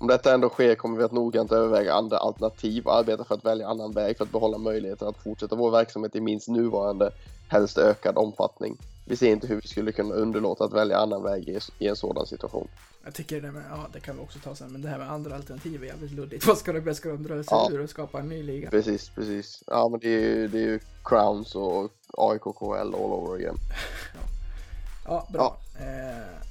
[0.00, 3.44] Om detta ändå sker kommer vi att noggrant överväga andra alternativ och arbeta för att
[3.44, 7.10] välja annan väg för att behålla möjligheten att fortsätta vår verksamhet i minst nuvarande,
[7.48, 8.78] helst ökad omfattning.
[9.06, 12.26] Vi ser inte hur vi skulle kunna underlåta att välja annan väg i, en sådan
[12.26, 12.68] situation.
[13.04, 15.10] Jag tycker det med, ja det kan vi också ta sen, men det här med
[15.12, 16.46] andra alternativ är jävligt luddigt.
[16.46, 17.68] Vad ska de, ska de dra sig Ja.
[17.72, 18.70] ur och skapa en ny liga?
[18.70, 19.62] Precis, precis.
[19.66, 23.56] Ja, men det är ju, det är ju Crowns och AIK KL all over again.
[25.06, 25.56] Ja, bra.
[25.78, 26.49] Eh, det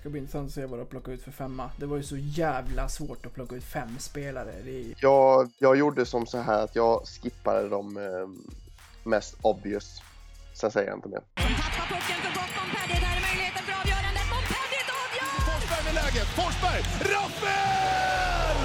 [0.00, 1.70] ska bli intressant att se vad de plockar ut för femma.
[1.76, 4.52] Det var ju så jävla svårt att plocka ut fem spelare.
[4.64, 8.02] Det är, Jag, jag gjorde som så här att jag skippade de eh,
[9.04, 10.02] mest obvious.
[10.54, 11.20] Sen säger jag inte mer.
[11.34, 12.50] Tappar pucken för gott.
[12.58, 14.26] Montpellier, där är möjligheten för avgörandet.
[14.34, 15.30] Montpellier avgör!
[15.48, 16.28] Forsberg med läget.
[16.38, 16.80] Forsberg!
[17.12, 18.60] Rappel!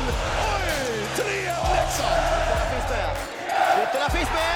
[0.51, 0.69] Oj!
[1.17, 2.21] 3-1 Leksand!
[2.43, 3.11] Ytterna finns med.
[3.83, 4.54] Ytterna finns med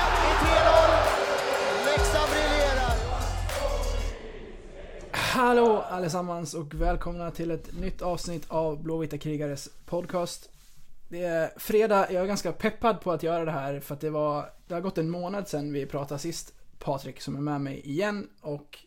[5.32, 10.50] Hallå allesammans och välkomna till ett nytt avsnitt av Blåvita krigares podcast.
[11.10, 14.10] Det är fredag, jag är ganska peppad på att göra det här för att det
[14.10, 16.54] var, det har gått en månad sedan vi pratade sist.
[16.80, 18.80] Patrik som är med mig igen och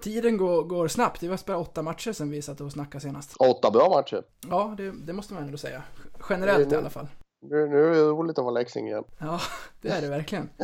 [0.00, 1.20] tiden går, går snabbt.
[1.20, 3.36] Det var bara åtta matcher sedan vi satt och snackade senast.
[3.38, 4.22] Åtta bra matcher.
[4.48, 5.82] Ja, det, det måste man ändå säga.
[6.30, 7.06] Generellt i alla fall.
[7.42, 9.04] Nu, nu är det roligt att vara Leksing igen.
[9.18, 9.40] Ja,
[9.80, 10.48] det är det verkligen.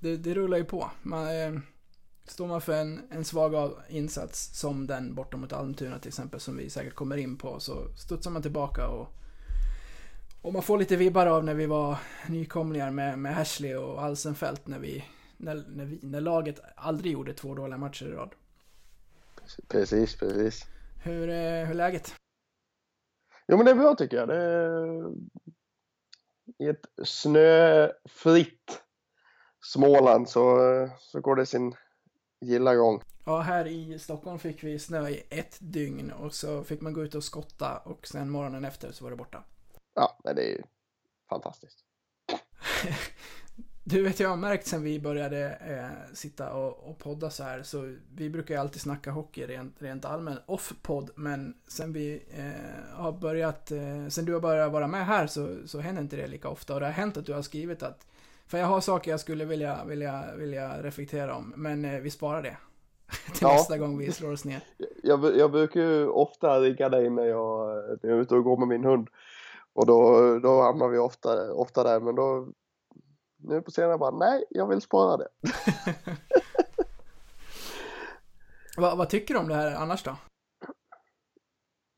[0.00, 0.90] Det, det rullar ju på.
[1.02, 1.52] Man, eh,
[2.26, 6.56] står man för en, en svag insats som den bortom mot Almtuna till exempel som
[6.56, 9.08] vi säkert kommer in på så studsar man tillbaka och,
[10.42, 14.66] och man får lite vibbar av när vi var nykomlingar med, med Ashley och Alsenfelt
[14.66, 15.04] när vi,
[15.36, 18.34] när, när vi när laget aldrig gjorde två dåliga matcher i rad.
[19.68, 20.64] Precis, precis.
[21.04, 22.14] Hur, eh, hur är läget?
[23.48, 24.28] Jo, men det är bra tycker jag.
[24.28, 25.06] Det är...
[26.58, 28.82] I ett snöfritt
[29.60, 30.58] Småland så,
[30.98, 31.74] så går det sin
[32.40, 33.02] gilla gång.
[33.24, 37.04] Ja, här i Stockholm fick vi snö i ett dygn och så fick man gå
[37.04, 39.44] ut och skotta och sen morgonen efter så var det borta.
[39.94, 40.62] Ja, men det är ju
[41.28, 41.78] fantastiskt.
[43.88, 47.62] Du vet, jag har märkt sen vi började eh, sitta och, och podda så här,
[47.62, 52.96] så vi brukar ju alltid snacka hockey rent, rent allmänt off-podd, men sen vi eh,
[52.96, 56.26] har börjat, eh, sen du har börjat vara med här så, så händer inte det
[56.26, 58.06] lika ofta och det har hänt att du har skrivit att,
[58.46, 62.42] för jag har saker jag skulle vilja, vilja, vilja reflektera om, men eh, vi sparar
[62.42, 62.56] det.
[63.26, 63.52] Till Ja.
[63.52, 64.60] nästa gång vi slår oss ner.
[65.02, 67.66] Jag, jag brukar ju ofta ringa dig när jag,
[68.02, 69.08] när jag är ute och går med min hund.
[69.72, 72.48] Och då, då hamnar vi ofta, ofta där, men då
[73.36, 75.28] nu på senare bara nej, jag vill spara det.
[78.76, 80.16] vad, vad tycker du om det här annars då?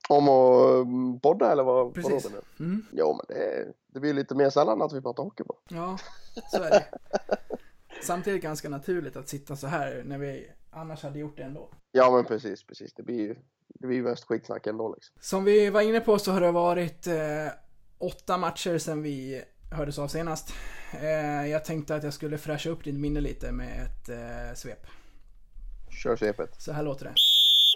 [0.09, 1.95] Om att mm, podda eller vad?
[1.95, 2.25] Precis.
[2.25, 2.65] vadå nu?
[2.65, 2.85] Mm.
[2.93, 5.57] Jo, men det, det blir lite mer sällan att vi pratar hockey på.
[5.69, 5.99] Ja,
[6.51, 6.85] så är det.
[8.03, 11.69] Samtidigt ganska naturligt att sitta så här när vi annars hade gjort det ändå.
[11.93, 12.95] Ja, men precis, precis.
[12.95, 13.37] Det blir ju
[13.69, 15.17] det blir ju mest skitsnack ändå liksom.
[15.21, 17.15] Som vi var inne på så har det varit eh,
[17.99, 20.53] åtta matcher sedan vi hördes av senast.
[20.93, 24.87] Eh, jag tänkte att jag skulle fräscha upp ditt minne lite med ett eh, svep.
[26.03, 26.63] Kör svepet.
[26.63, 27.15] Så här låter det.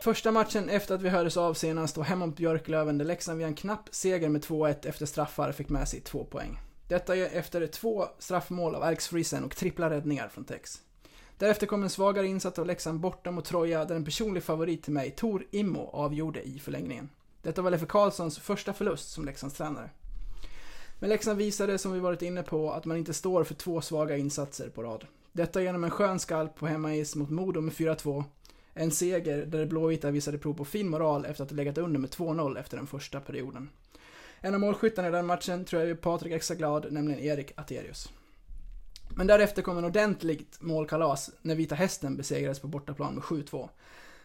[0.03, 3.47] Första matchen efter att vi hördes av senast var hemma mot Björklöven där Leksand via
[3.47, 6.61] en knapp seger med 2-1 efter straffar fick med sig två poäng.
[6.89, 10.81] Detta efter två straffmål av Alex Friesen och trippla räddningar från Tex.
[11.39, 14.93] Därefter kom en svagare insats av Leksand borta mot Troja där en personlig favorit till
[14.93, 17.09] mig, Tor Immo, avgjorde i förlängningen.
[17.43, 19.91] Detta var Leffe Karlssons första förlust som Leksands tränare.
[20.99, 24.17] Men Leksand visade, som vi varit inne på, att man inte står för två svaga
[24.17, 25.07] insatser på rad.
[25.33, 28.25] Detta genom en skön skalp på hemmais mot Modo med 4-2.
[28.75, 32.01] En seger där de blåvita visade prov på fin moral efter att ha legat under
[32.01, 33.69] med 2-0 efter den första perioden.
[34.41, 38.13] En av målskyttarna i den matchen tror jag är Patrik extra glad, nämligen Erik Aterius.
[39.17, 43.69] Men därefter kom en ordentligt målkalas när Vita Hästen besegrades på bortaplan med 7-2.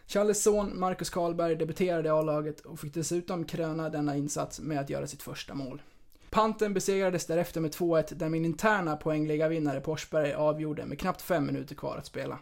[0.06, 4.90] Charles son, Marcus Karlberg, debuterade i A-laget och fick dessutom kröna denna insats med att
[4.90, 5.82] göra sitt första mål.
[6.30, 11.74] Panten besegrades därefter med 2-1 där min interna poängliga vinnare avgjorde med knappt fem minuter
[11.74, 12.38] kvar att spela.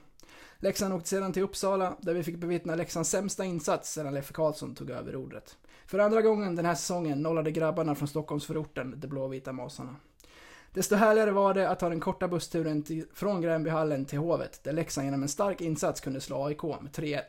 [0.59, 4.75] Leksand åkte sedan till Uppsala där vi fick bevittna Leksands sämsta insats sedan Leffe Karlsson
[4.75, 5.57] tog över rodret.
[5.87, 9.97] För andra gången den här säsongen nollade grabbarna från Stockholmsförorten de blåvita masarna.
[10.73, 14.73] Desto härligare var det att ta den korta bussturen till, från Gränbyhallen till Hovet, där
[14.73, 17.21] Leksand genom en stark insats kunde slå AIK med 3-1.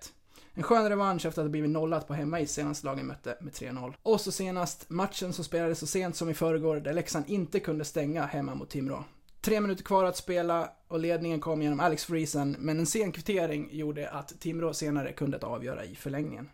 [0.53, 3.93] En skön revansch efter att ha blivit nollat på hemmais senast lagen mötte med 3-0.
[4.03, 7.85] Och så senast matchen som spelades så sent som i förrgår, där Leksand inte kunde
[7.85, 9.03] stänga hemma mot Timrå.
[9.47, 13.69] Tre minuter kvar att spela och ledningen kom genom Alex Friesen, men en sen kvittering
[13.71, 16.49] gjorde att Timrå senare kunde avgöra i förlängningen.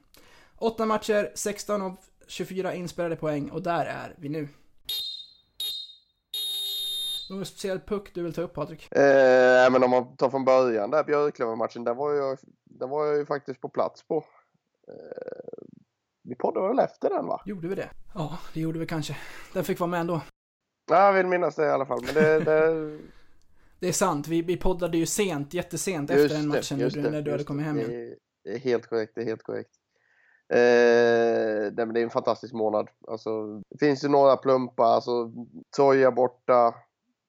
[0.57, 1.97] Åtta matcher, 16 av
[2.27, 4.47] 24 inspelade poäng och där är vi nu.
[7.29, 8.91] Någon speciell puck du vill ta upp Patrik?
[8.91, 13.17] Eh, men om man tar från början där Björklöven-matchen, där var jag, där var jag
[13.17, 14.25] ju faktiskt på plats på.
[14.87, 15.63] Eh,
[16.23, 17.41] vi poddade väl efter den va?
[17.45, 17.89] Gjorde vi det?
[18.15, 19.17] Ja, det gjorde vi kanske.
[19.53, 20.21] Den fick vara med ändå.
[20.93, 21.99] Ja, jag vill minnas det i alla fall.
[22.05, 22.97] Men det, det,
[23.79, 26.95] Det är sant, vi, vi poddade ju sent, jättesent Just efter den det, matchen just
[26.95, 27.67] när, det, du- när du hade kommit det.
[27.67, 28.11] hem Det igen.
[28.11, 29.71] är, det är helt korrekt, det är helt korrekt.
[30.53, 32.87] Eh, nej, men det är en fantastisk månad.
[33.07, 35.31] Alltså, det finns ju några plumpar, alltså
[35.75, 36.75] Troja borta.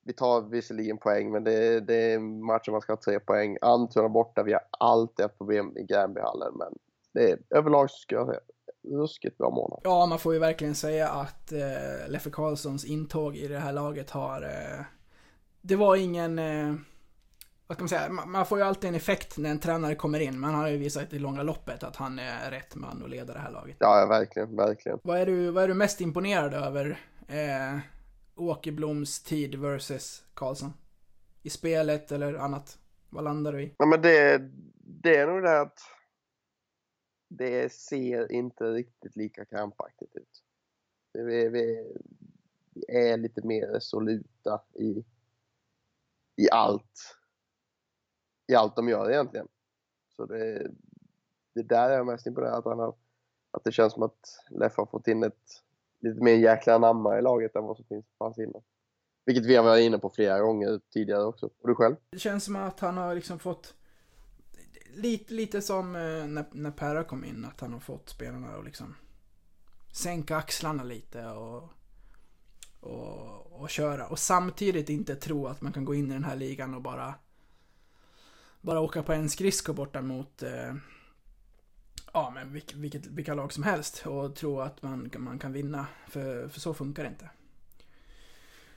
[0.06, 3.58] Vi tar visserligen poäng, men det, är- det är matcher man ska ha tre poäng.
[3.60, 6.72] Antuna borta, vi har alltid haft problem i Gränbyhallen, men
[7.14, 8.40] det är överlag så ska jag säga
[8.84, 9.80] ruskigt bra månad.
[9.84, 14.10] Ja, man får ju verkligen säga att eh, Leffe Karlssons intåg i det här laget
[14.10, 14.42] har...
[14.42, 14.84] Eh,
[15.60, 16.38] det var ingen...
[16.38, 16.74] Eh,
[17.66, 18.08] vad ska man säga?
[18.08, 20.40] Man, man får ju alltid en effekt när en tränare kommer in.
[20.40, 23.38] Man har ju visat i långa loppet att han är rätt man att leda det
[23.38, 23.76] här laget.
[23.80, 24.98] Ja, ja, verkligen, verkligen.
[25.02, 26.98] Vad är du, vad är du mest imponerad över
[27.28, 27.78] eh,
[28.36, 30.72] Åkerbloms tid versus Karlsson?
[31.42, 32.78] I spelet eller annat?
[33.10, 33.74] Vad landar du i?
[33.78, 34.42] Ja, men det,
[35.02, 35.78] det är nog det att
[37.28, 40.42] det ser inte riktigt lika krampaktigt ut.
[41.12, 41.92] Vi, vi,
[42.74, 45.04] vi är lite mer resoluta i,
[46.36, 47.16] i allt.
[48.46, 49.48] I allt de gör egentligen.
[50.16, 50.70] Så det,
[51.54, 52.94] det där är jag mest imponerad att han har,
[53.50, 55.62] att det känns som att Leffe har fått in ett
[56.00, 58.62] lite mer jäkla anamma i laget än vad som finns fanns innan.
[59.24, 61.46] Vilket vi har varit inne på flera gånger tidigare också.
[61.46, 61.96] Och du själv?
[62.10, 63.74] Det känns som att han har liksom fått
[64.96, 68.64] lite, lite som eh, när, när Perra kom in, att han har fått spelarna att
[68.64, 68.94] liksom
[69.92, 71.70] sänka axlarna lite och,
[72.80, 74.06] och, och köra.
[74.06, 77.14] Och samtidigt inte tro att man kan gå in i den här ligan och bara
[78.60, 80.74] bara åka på en skridsko borta mot eh,
[82.12, 85.86] ja, men vilk, vilket, vilka lag som helst och tro att man, man kan vinna.
[86.08, 87.30] För, för så funkar det inte.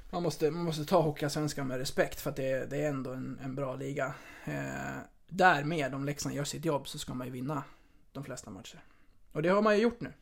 [0.09, 3.39] Man måste, man måste ta Hockeyallsvenskan med respekt för att det, det är ändå en,
[3.43, 4.13] en bra liga.
[4.45, 4.97] Eh,
[5.29, 7.63] därmed, om Leksand gör sitt jobb så ska man ju vinna
[8.12, 8.83] de flesta matcher.
[9.31, 10.13] Och det har man ju gjort nu.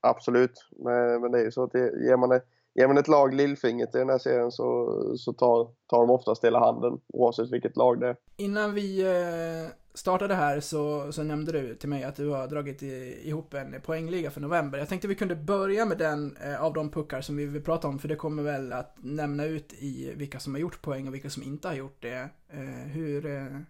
[0.00, 3.08] Absolut, men, men det är ju så att det, ger, man ett, ger man ett
[3.08, 7.50] lag lillfingret i den här serien så, så tar, tar de oftast hela handen oavsett
[7.50, 8.16] vilket lag det är.
[8.36, 12.82] Innan vi eh, startade här så, så nämnde du till mig att du har dragit
[12.82, 14.78] i, ihop en poängliga för november.
[14.78, 17.88] Jag tänkte vi kunde börja med den eh, av de puckar som vi vill prata
[17.88, 21.14] om för det kommer väl att nämna ut i vilka som har gjort poäng och
[21.14, 22.28] vilka som inte har gjort det.
[22.48, 23.60] Eh, hur, eh,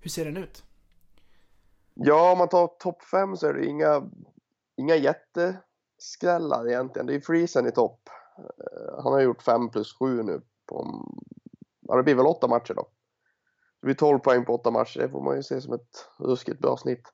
[0.00, 0.64] hur ser den ut?
[1.94, 4.10] Ja, om man tar topp fem så är det inga,
[4.76, 7.06] inga jätteskrällar egentligen.
[7.06, 8.08] Det är Friesen i topp.
[8.38, 10.42] Eh, Han har gjort 5 plus 7 nu.
[10.66, 11.04] På,
[11.80, 12.86] ja, det blir väl åtta matcher då.
[13.80, 15.00] Det blir 12 poäng på åtta matcher.
[15.00, 17.12] Det får man ju se som ett ruskigt bra snitt.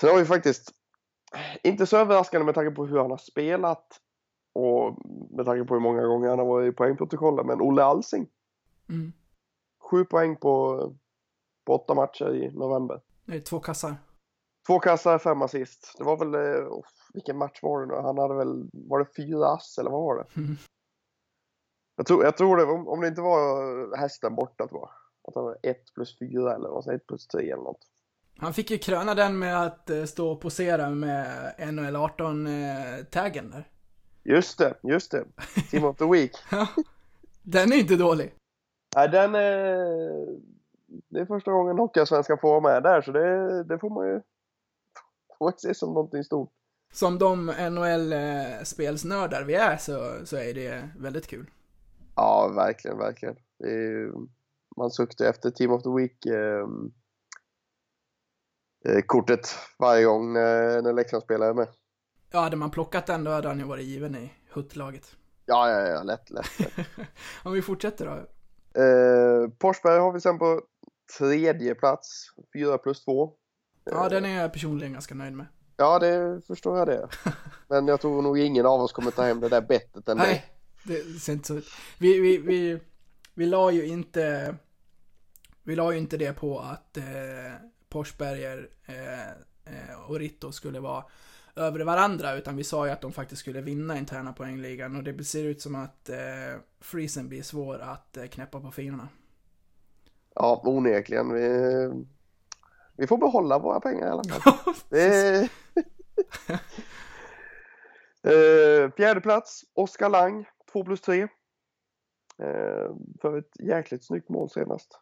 [0.00, 0.70] Sen har vi faktiskt,
[1.62, 4.00] inte så överraskande med tanke på hur han har spelat
[4.52, 4.96] och
[5.30, 8.26] med tanke på hur många gånger han har varit i poängprotokollet, men Olle Alsing.
[8.88, 9.12] Mm.
[9.78, 10.82] Sju poäng på,
[11.70, 13.00] på åtta matcher i november.
[13.24, 13.96] Det är två kassar.
[14.66, 15.94] Två kassar, fem assist.
[15.98, 16.84] Det var väl, eh, oh,
[17.14, 17.94] vilken match var det nu?
[17.94, 20.40] Han hade väl, var det fyra ass eller vad var det?
[20.40, 20.56] Mm.
[21.96, 24.90] Jag tror, jag tror det, om, om det inte var hästen borta tror jag.
[25.28, 27.86] Att han var ett plus fyra eller något, ett plus tre eller något.
[28.36, 33.68] Han fick ju kröna den med att eh, stå och posera med NHL 18-taggen där.
[34.22, 35.24] Just det, just det.
[35.70, 36.32] Team of the Week.
[37.42, 38.34] Den är inte dålig.
[38.96, 40.50] Nej, den är...
[41.08, 44.20] Det är första gången Hockeyallsvenskan får vara med där, så det, det får man ju
[45.38, 46.50] får man se som någonting stort.
[46.92, 51.50] Som de NHL-spelsnördar vi är så, så är det väldigt kul.
[52.16, 53.36] Ja, verkligen, verkligen.
[53.64, 54.12] Ju-
[54.76, 56.66] man suktar efter Team of the Week eh,
[58.94, 61.68] eh, kortet varje gång när, när Leksand spelar med.
[62.30, 65.16] Ja, hade man plockat den då hade han ju varit given i huttlaget.
[65.46, 66.58] Ja, ja, ja, lätt, lätt.
[66.60, 66.86] lätt.
[67.44, 68.12] Om vi fortsätter då.
[68.82, 70.62] eh, Forsberg har vi sen på
[71.18, 73.32] tredje plats, 4 plus 2.
[73.84, 75.46] Ja, den är jag personligen ganska nöjd med.
[75.76, 77.08] Ja, det förstår jag det.
[77.68, 80.22] Men jag tror nog ingen av oss kommer ta hem det där bettet ändå.
[80.22, 80.44] Nej,
[80.84, 81.68] det ser inte så ut.
[81.98, 82.80] Vi, vi, vi,
[83.34, 84.54] vi la ju inte...
[85.62, 87.04] Vi la ju inte det på att eh,
[87.88, 89.30] Porsberger eh,
[89.74, 91.04] eh, och Ritto skulle vara
[91.56, 95.24] över varandra, utan vi sa ju att de faktiskt skulle vinna interna poängligan och det
[95.24, 96.16] ser ut som att eh,
[96.80, 99.08] Friesen blir svår att eh, knäppa på fingrarna.
[100.34, 101.32] Ja, onekligen.
[101.32, 101.48] Vi,
[102.96, 104.74] vi får behålla våra pengar i alla fall.
[108.22, 111.22] Eh, fjärde plats, Oskar Lang, 2 plus 3.
[111.22, 111.28] Eh,
[113.20, 115.00] för ett jäkligt snyggt mål senast.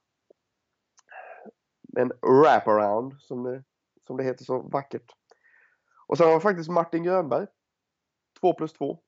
[1.96, 3.64] En wraparound, som det,
[4.06, 5.12] som det heter så vackert.
[6.06, 7.46] Och sen har vi faktiskt Martin Grönberg,
[8.40, 8.98] 2 plus 2.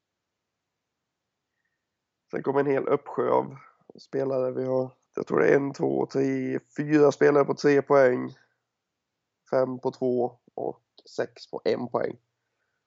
[2.31, 3.57] Sen kommer en hel uppsjö av
[3.99, 4.53] spelare.
[4.53, 8.35] Vi har, jag tror det är en, två, tre, fyra spelare på tre poäng.
[9.51, 10.83] Fem på två och
[11.17, 12.17] sex på en poäng.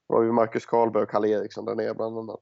[0.09, 2.39] Då har vi Marcus Karlberg och Kalle Eriksson där nere bland annat.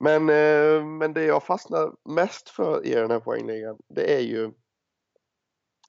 [0.00, 4.52] Men, eh, men det jag fastnar mest för i den här poängligan, det är ju...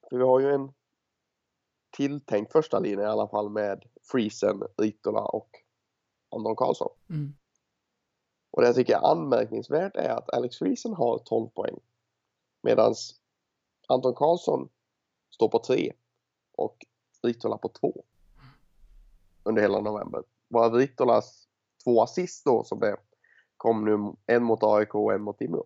[0.09, 0.73] För vi har ju en
[1.91, 5.49] tilltänkt första linje i alla fall med Friesen, Ritola och
[6.29, 6.91] Anton Karlsson.
[7.09, 7.33] Mm.
[8.51, 11.79] Och det jag tycker är anmärkningsvärt är att Alex Friesen har 12 poäng.
[12.61, 12.95] Medan
[13.87, 14.69] Anton Karlsson
[15.29, 15.93] står på 3
[16.51, 16.85] och
[17.23, 18.03] Ritola på 2.
[19.43, 20.23] Under hela november.
[20.49, 21.47] Bara Ritolas
[21.83, 22.97] två assist då som det
[23.57, 25.65] kom nu en mot AIK och en mot Timrå.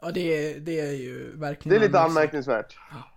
[0.00, 0.20] Ja, det,
[0.54, 2.76] är- det är ju Det verkligen är lite anmärkningsvärt.
[2.76, 3.12] anmärkningsvärt.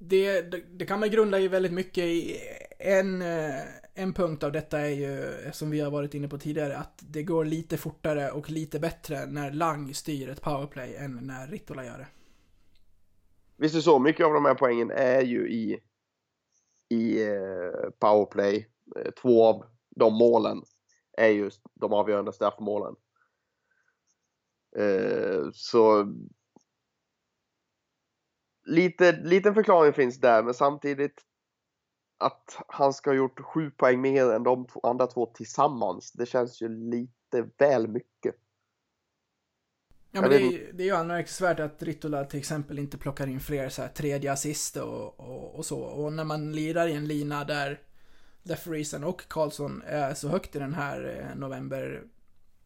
[0.00, 2.36] Det, det, det kan man grunda i väldigt mycket i.
[2.78, 3.60] En, eh,
[3.98, 7.22] en punkt av detta är ju, som vi har varit inne på tidigare, att det
[7.22, 11.98] går lite fortare och lite bättre när Lang styr ett powerplay än när Ritola gör
[11.98, 12.06] det.
[13.56, 15.80] Visst är så, mycket av de här poängen är ju i,
[16.88, 18.68] i eh, powerplay.
[18.96, 20.62] Eh, två av de målen
[21.12, 22.94] är just de avgörande straffmålen.
[24.76, 26.14] Eh, så
[28.66, 31.27] lite, liten förklaring finns där, men samtidigt
[32.18, 36.12] att han ska ha gjort sju poäng mer än de två, andra två tillsammans.
[36.12, 38.34] Det känns ju lite väl mycket.
[40.10, 43.40] Ja, men det är, det är ju anmärkningsvärt att Ritola till exempel inte plockar in
[43.40, 45.80] fler så här tredje assist och, och, och så.
[45.80, 47.80] Och när man lirar i en lina där,
[48.42, 52.02] där Friesen och Karlsson är så högt i den här eh, november,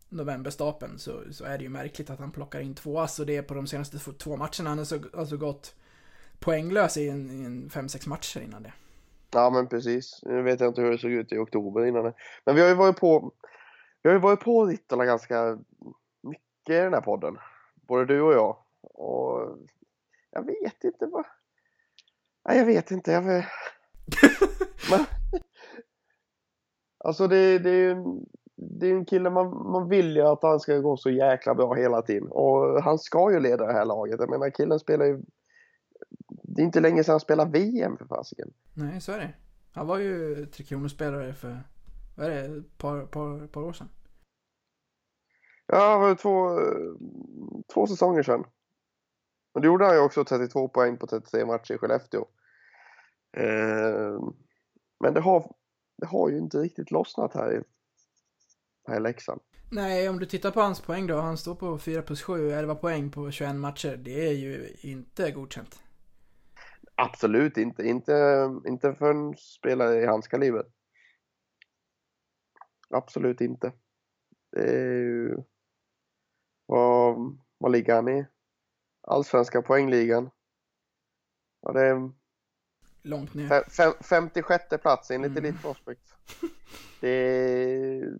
[0.08, 3.36] novemberstapeln så, så är det ju märkligt att han plockar in två ass och det
[3.36, 4.68] är på de senaste två- två matcherna.
[4.68, 5.74] Han har så, alltså gått
[6.38, 8.72] poänglös i en, i en fem, sex matcher innan det.
[9.32, 10.20] Ja men precis.
[10.22, 12.14] Nu vet jag inte hur det såg ut i oktober innan det.
[12.44, 13.32] Men vi har ju varit på
[14.02, 15.58] Vi har ju varit på Ritola ganska
[16.22, 17.38] mycket i den här podden.
[17.74, 18.56] Både du och jag.
[18.80, 19.58] Och
[20.30, 21.24] jag vet inte vad...
[22.48, 23.12] Nej jag vet inte.
[23.12, 23.44] Jag vet...
[24.90, 25.00] Men...
[27.04, 30.42] Alltså det, det är ju en, det är en kille man, man vill ju att
[30.42, 32.28] han ska gå så jäkla bra hela tiden.
[32.28, 34.20] Och han ska ju leda det här laget.
[34.20, 35.22] Jag menar killen spelar ju
[36.54, 38.52] det är inte länge sedan han spelade VM för fasiken.
[38.74, 39.34] Nej, så är det.
[39.72, 41.62] Han var ju Tre Kronor-spelare för,
[42.16, 43.88] vad är det, ett par, par, par år sedan.
[45.66, 46.58] Ja, det var två,
[47.74, 48.44] två säsonger sedan.
[49.52, 52.26] Och då gjorde han ju också 32 poäng på 33 matcher i Skellefteå.
[53.36, 54.20] Eh,
[55.00, 55.52] men det har,
[55.98, 57.62] det har ju inte riktigt lossnat här i,
[58.88, 59.40] här i Leksand.
[59.70, 61.16] Nej, om du tittar på hans poäng då.
[61.16, 63.96] Han står på 4 plus 7, 11 poäng på 21 matcher.
[63.96, 65.82] Det är ju inte godkänt.
[67.02, 67.82] Absolut inte.
[67.82, 70.66] Inte, inte för en spelare i hans kaliber.
[72.90, 73.72] Absolut inte.
[74.50, 75.36] Det är ju...
[76.66, 77.16] Vad,
[77.58, 78.26] vad ligger han i?
[79.00, 80.30] Allsvenska poängligan.
[81.60, 82.12] Ja, det är
[83.02, 83.48] Långt ner.
[83.48, 85.44] Fem- fem- 56 plats enligt Mm.
[85.44, 86.14] Elite Prospect.
[87.00, 88.18] Det är...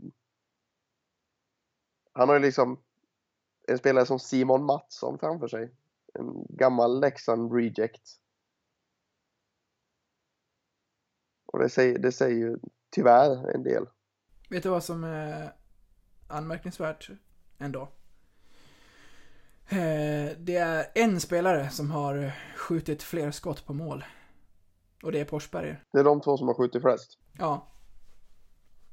[2.13, 2.83] Han har ju liksom
[3.69, 5.75] en spelare som Simon Mattsson framför sig.
[6.15, 8.22] En gammal Leksand reject.
[11.53, 12.59] Och det säger, det säger ju
[12.91, 13.87] tyvärr en del.
[14.51, 15.53] Vet du vad som är
[16.29, 17.11] anmärkningsvärt
[17.59, 17.83] ändå?
[19.69, 24.05] Eh, Det är en spelare som har skjutit fler skott på mål.
[25.03, 25.85] Och det är Forsberger.
[25.93, 27.19] Det är de två som har skjutit flest.
[27.39, 27.67] Ja.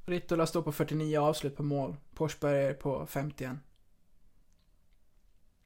[0.05, 1.95] Rittola står på 49 avslut på mål.
[2.13, 3.57] Forsberger på 51.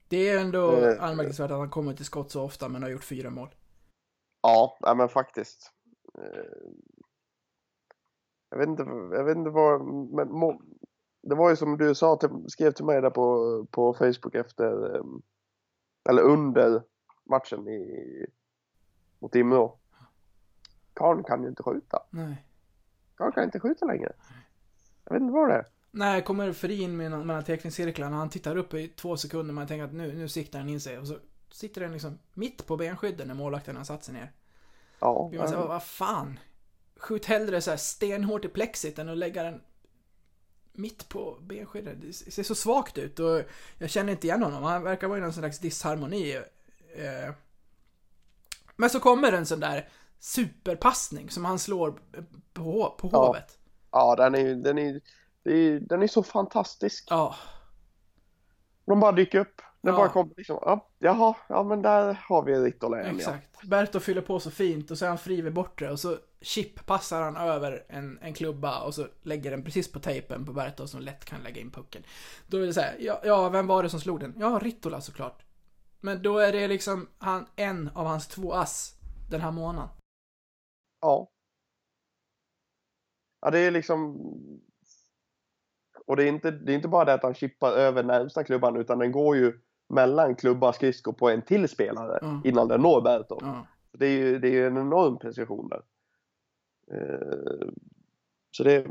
[0.08, 3.04] Det är ändå Eh, anmärkningsvärt att han kommer till skott så ofta men har gjort
[3.04, 3.56] fyra mål.
[4.42, 5.72] Ja, men faktiskt.
[6.17, 6.72] Eh,
[8.50, 8.84] Jag vet inte,
[9.17, 10.62] jag vet inte vad, men må,
[11.22, 14.96] det var ju som du sa, till, skrev till mig där på, på Facebook efter,
[14.96, 15.03] eh,
[16.10, 16.84] eller under
[17.29, 18.25] matchen i,
[19.20, 19.79] mot Timrå.
[20.93, 22.00] Karl kan ju inte skjuta.
[22.10, 22.46] Nej.
[23.15, 24.13] Karl kan inte skjuta längre.
[25.05, 25.65] Jag vet inte vad det är.
[25.91, 29.67] När kommer Fri in med någon- mellan teckningscirklarna, han tittar upp i två sekunder, man
[29.67, 31.17] tänker att nu, nu siktar han in sig och så
[31.51, 34.32] sitter den liksom mitt på benskydden när målvakten har satt sig ner.
[35.03, 36.39] Ja, Blir man säger, vad fan?
[36.98, 39.62] Skjut hellre så här stenhårt i plexit än att lägga den
[40.74, 42.01] mitt på benskyddet.
[42.01, 43.41] Det ser så svagt ut och
[43.77, 44.63] jag känner inte igen honom.
[44.63, 46.36] Han verkar vara i någon slags disharmoni.
[46.95, 47.33] eh.
[48.75, 51.91] Men så kommer en sån där superpassning som han slår
[52.53, 53.25] på, på Ja.
[53.27, 53.57] hovet.
[53.91, 55.01] ja den är ju, den är,
[55.43, 57.07] det är, den är så fantastisk.
[57.10, 57.36] Ja.
[58.86, 59.62] De bara dyker upp.
[59.84, 59.98] Den Ja.
[60.00, 63.20] bara kommer liksom, ja, jaha, ja men där har vi Ritola igen ja.
[63.20, 63.63] Exakt.
[63.63, 66.86] Berto fyller på så fint och så är han fri vid bortre och så chip
[66.86, 70.88] passar han över en, en klubba och så lägger den precis på tejpen på Berto
[70.88, 72.04] som lätt kan lägga in pucken.
[72.48, 74.36] Då är det så här, ja, ja vem var det som slog den?
[74.38, 75.46] Ja, Rittola såklart.
[76.00, 78.96] Men då är det liksom han, en av hans två ass
[79.30, 79.90] den här månaden.
[81.02, 81.30] Ja.
[83.42, 84.18] Ja, det är liksom...
[86.06, 88.78] Och det är inte, det är inte bara det att han chippar över närmsta klubban
[88.78, 89.60] utan den går ju
[89.94, 92.42] mellan klubba skridskor på en till spelare Ja.
[92.44, 93.40] innan den når Bertov.
[93.42, 93.68] Ja.
[93.92, 95.82] Det är ju det är ju en enorm precision där.
[96.92, 97.68] Eh,
[98.52, 98.88] så det...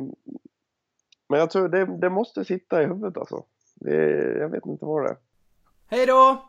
[1.29, 3.45] Men jag tror det, det måste sitta i huvudet alltså.
[3.75, 3.97] Det,
[4.39, 5.17] jag vet inte vad det är.
[5.87, 6.49] Hej då!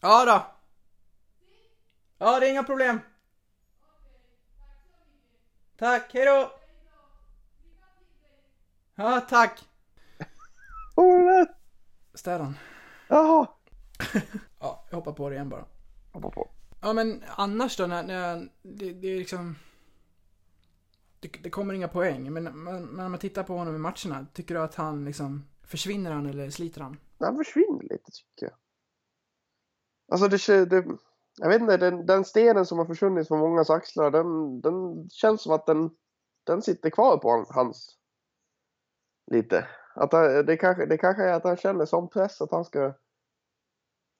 [0.00, 0.46] Ja då.
[2.18, 3.00] Ja, det är inga problem.
[5.76, 6.50] Tack, hej då!
[8.96, 9.68] Ja, tack!
[10.94, 11.46] Vad var det där?
[12.14, 12.58] Städan.
[13.08, 13.46] Jaha!
[14.60, 15.64] Ja, jag hoppar på det igen bara.
[16.12, 16.50] Hoppa på.
[16.80, 19.56] Ja, men annars då när, när det, det är liksom...
[21.20, 24.26] Det, det kommer inga poäng, men, men, men när man tittar på honom i matcherna,
[24.34, 25.44] tycker du att han liksom...
[25.62, 26.96] Försvinner han eller sliter han?
[27.18, 28.54] Han försvinner lite tycker jag.
[30.12, 30.86] Alltså det, det
[31.38, 35.42] jag vet inte, den, den stenen som har försvunnit från mångas axlar, den, den känns
[35.42, 35.90] som att den,
[36.44, 37.98] den sitter kvar på han- hans
[39.26, 39.66] lite.
[39.94, 42.92] Att han, det, kanske, det kanske är att han känner som press att han ska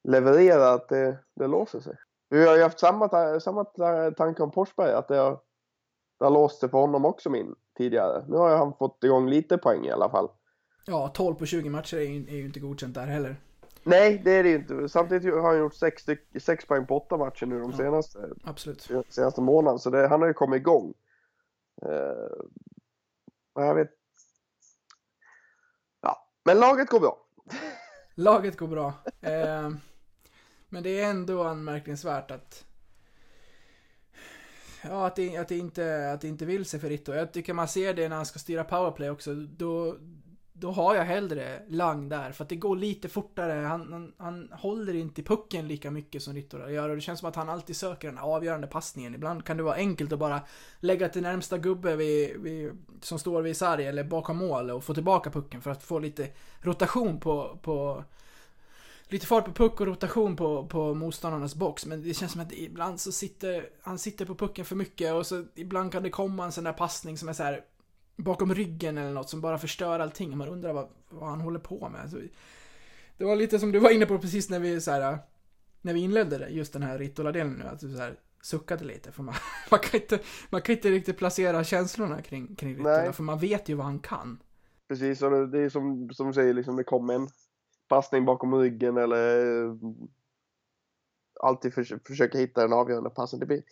[0.03, 1.95] leverera, att det, det låser sig.
[2.29, 5.39] Vi har ju haft samma, samma ta- tanke om Forsberg, att det har,
[6.19, 8.25] det har låst sig för honom också min tidigare.
[8.27, 10.29] Nu har han fått igång lite poäng i alla fall.
[10.85, 13.35] Ja, 12 på 20 matcher är ju, är ju inte godkänt där heller.
[13.83, 14.89] Nej, det är det ju inte.
[14.89, 17.77] Samtidigt har han gjort sex, styck, sex poäng på åtta matcher nu de Ja.
[17.77, 18.81] senaste, Absolut.
[19.09, 19.77] senaste månaderna.
[19.79, 20.93] Så det, han har ju kommit igång.
[21.85, 22.45] Uh,
[23.55, 23.89] jag vet.
[26.47, 27.17] Men laget går bra.
[28.15, 28.93] Laget går bra.
[29.21, 29.69] Eh,
[30.69, 32.65] men det är ändå anmärkningsvärt att...
[34.83, 37.13] Ja, att det, att, det inte, att det inte vill sig för Ritto.
[37.13, 39.33] Jag tycker man ser det när han ska styra powerplay också.
[39.33, 39.97] Då,
[40.59, 43.53] då har jag hellre Lang där, för att det går lite fortare.
[43.53, 47.19] Han, han, han håller inte i pucken lika mycket som Ritto gör och det känns
[47.19, 49.15] som att han alltid söker den avgörande passningen.
[49.15, 50.41] Ibland kan det vara enkelt att bara
[50.79, 54.93] lägga till närmsta gubbe vid, vid, som står vid sarg eller bakom mål och få
[54.93, 56.29] tillbaka pucken för att få lite
[56.61, 58.03] rotation på, på
[59.07, 61.85] lite fart på puck och rotation på, på motståndarnas box.
[61.85, 65.25] Men det känns som att ibland så sitter han sitter på pucken för mycket och
[65.25, 67.63] så ibland kan det komma en sån där passning som är så här
[68.17, 70.31] bakom ryggen eller något som bara förstör allting.
[70.31, 72.11] och Man undrar vad, vad han håller på med.
[72.11, 72.17] Så,
[73.17, 75.17] det var lite som du var inne på precis när vi så här,
[75.81, 79.11] när vi inledde det, just den här Rittola-delen nu, att du så här suckade lite.
[79.11, 79.35] För man,
[79.71, 83.69] man, kan inte, man kan inte riktigt placera känslorna kring, kring Rittola, för man vet
[83.69, 84.39] ju vad han kan.
[84.87, 87.27] Precis, och det, är som, som du säger, liksom, det kommer en
[87.87, 89.75] passning bakom ryggen eller eh,
[91.39, 93.39] alltid förs försöka hitta den avgörande passen.
[93.39, 93.63] Det blir,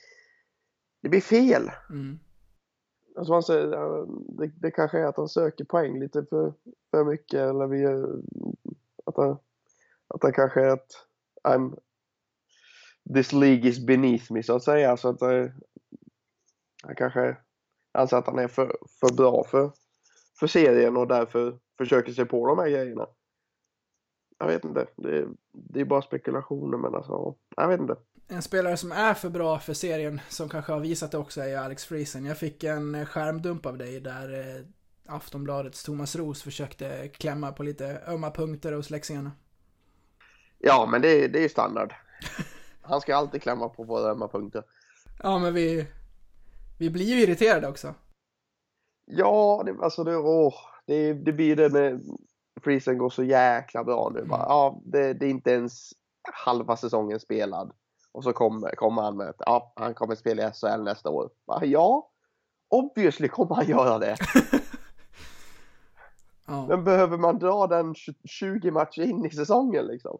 [1.01, 1.71] det blir fel.
[1.89, 2.19] Mm.
[3.17, 3.67] Alltså man säger,
[4.37, 6.53] det, det kanske är att han söker poäng lite för,
[6.91, 7.85] för mycket eller vi,
[9.05, 9.37] att, han,
[10.07, 11.07] att han kanske är att
[11.43, 11.79] I'm,
[13.13, 14.97] this league is beneath me så att säga.
[14.97, 15.45] Så att eh,
[16.83, 17.37] han kanske
[17.91, 19.71] anser att han är för, för bra för,
[20.39, 23.07] för serien och därför försöker sig på de här grejerna.
[24.37, 24.87] Jag vet inte.
[24.95, 27.95] Det, det är bara spekulationer men alltså, jag vet inte.
[28.27, 31.57] En spelare som är för bra för serien, som kanske har visat det också, är
[31.57, 32.25] Alex Friesen.
[32.25, 34.65] Jag fick en eh, skärmdump av dig där eh,
[35.07, 39.31] Aftonbladets Thomas Ros försökte klämma på lite ömma punkter hos Leksingarna.
[40.57, 41.93] Ja, men det, det är ju standard.
[42.81, 44.63] Han ska alltid klämma på våra ömma punkter.
[45.23, 45.87] Ja, men vi,
[46.79, 47.93] vi blir ju irriterade också.
[49.05, 50.53] Ja, det, alltså det, åh,
[50.85, 51.99] det, det blir ju det när
[52.61, 54.25] Friesen går så jäkla bra nu.
[54.25, 55.89] Bara, ja, det, det är inte ens
[56.45, 57.73] halva säsongen spelad.
[58.15, 61.29] Och så kommer, kommer han med att ja, han kommer spela i SHL nästa år.
[61.61, 62.09] Ja,
[62.69, 64.17] obviously kommer han göra det.
[66.47, 66.65] Ja.
[66.67, 70.17] Men behöver man dra den tj- 20 matcher in i säsongen liksom?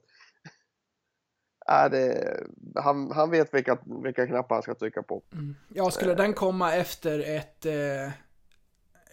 [1.65, 2.37] Är det,
[2.75, 5.23] han, han vet vilka, vilka knappar han ska trycka på.
[5.73, 8.11] Ja, skulle den komma efter ett, eh,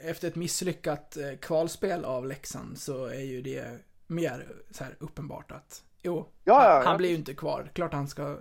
[0.09, 5.53] efter ett misslyckat eh, kvalspel av Leksand så är ju det mer så här uppenbart
[5.53, 6.89] att jo, Ja, han, ja, ja.
[6.89, 7.71] han blir ju inte kvar.
[7.75, 8.39] Klart han ska,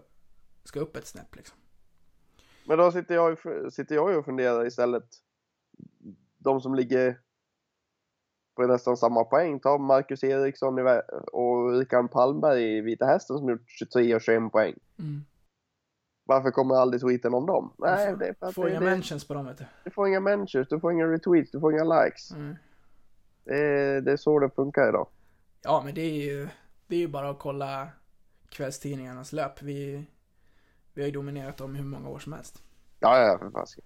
[0.63, 1.57] ska upp ett snäpp liksom.
[2.65, 3.37] Men då sitter jag,
[3.73, 5.05] sitter jag och funderar istället.
[6.37, 7.19] De som ligger
[8.55, 9.59] på nästan samma poäng.
[9.59, 10.79] Ta Marcus Eriksson
[11.31, 14.75] och Rickard Palmberg i Vita Hästen som gjort 23 och 21 poäng.
[14.99, 15.25] Mm.
[16.23, 17.73] Varför kommer aldrig tweeten om dem?
[17.77, 19.65] Nej, det är för att Får det, inga det, mentions på dem vet du.
[19.83, 22.31] du får inga mentions, du får inga retweets, du får inga likes.
[22.31, 22.55] Mm.
[23.43, 25.07] Det är, det är så det funkar idag.
[25.61, 26.47] Ja, men det är ju,
[26.87, 27.87] det är ju bara att kolla
[28.49, 29.61] kvällstidningarnas löp.
[29.61, 30.05] Vi,
[30.93, 32.63] vi har ju dominerat dem i hur många år som helst.
[32.99, 33.85] Ja, ja, för fasiken.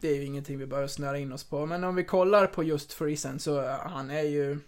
[0.00, 1.66] Det är ju ingenting vi behöver snöra in oss på.
[1.66, 4.58] Men om vi kollar på just Friesen så han är ju...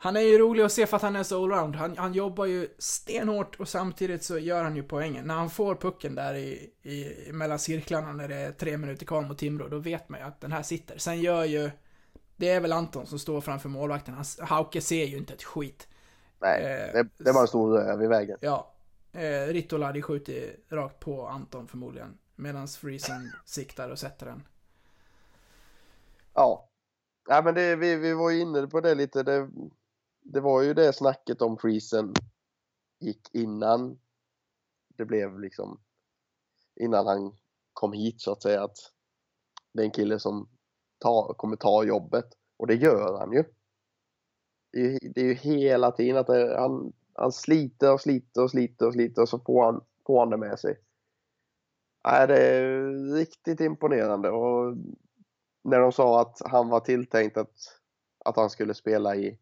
[0.00, 1.76] Han är ju rolig att se för att han är så allround.
[1.76, 5.26] Han, han jobbar ju stenhårt och samtidigt så gör han ju poängen.
[5.26, 9.22] När han får pucken där i, i mellan cirklarna när det är tre minuter kvar
[9.22, 10.98] mot Timrå, då vet man ju att den här sitter.
[10.98, 11.70] Sen gör ju,
[12.36, 14.14] det är väl Anton som står framför målvakten.
[14.14, 15.88] Han, Hauke ser ju inte ett skit.
[16.40, 18.38] Nej, Eh, det, det stor röv i vägen.
[18.40, 18.74] Ja.
[19.12, 22.18] Eh, Ritola hade skjutit rakt på Anton förmodligen.
[22.36, 24.42] Medan Friesen siktar och sätter den.
[26.34, 26.68] Ja.
[27.28, 29.22] Ja men det, vi, vi var ju inne på det lite.
[29.22, 29.50] Det,
[30.20, 32.14] det var ju det snacket om Friesen
[33.00, 33.98] gick innan
[34.88, 35.80] det blev liksom
[36.80, 37.36] innan han
[37.72, 38.76] kom hit så att säga att
[39.72, 40.48] det är en kille som
[40.98, 42.24] ta, kommer ta jobbet
[42.56, 43.44] och det gör han ju.
[44.72, 48.42] Det är, ju- det är ju hela tiden att det, han, han sliter och sliter
[48.42, 50.80] och sliter och sliter och så får han, får han det med sig.
[52.04, 54.76] Nej, det är riktigt imponerande och
[55.64, 57.54] när de sa att han var tilltänkt att,
[58.24, 59.38] att han skulle spela i,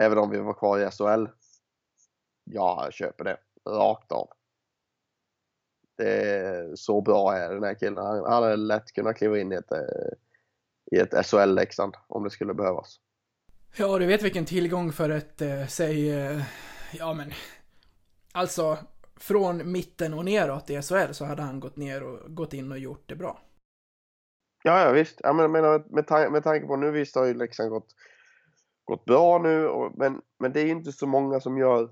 [0.00, 1.26] även om vi var kvar i SHL.
[2.44, 3.38] Ja, jag köper det
[3.70, 4.28] rakt av.
[5.96, 7.96] Det är så bra är den här killen.
[7.96, 10.12] Han hade lätt kunnat kliva in i ett, eh,
[10.92, 13.00] i ett SHL-Leksand om det skulle behövas.
[13.78, 16.42] Ja, du vet vilken tillgång för ett, eh, säg, eh,
[16.92, 17.30] ja men,
[18.32, 18.78] alltså,
[19.16, 22.78] från mitten och neråt i SHL så hade han gått ner och gått in och
[22.78, 23.38] gjort det bra.
[24.64, 25.20] Ja, ja visst.
[25.22, 27.88] Ja, men, men, med, tan- med tanke på nu visst har ju Leksand gått,
[28.84, 31.90] gått bra nu, och, men, men det är ju inte så många som gör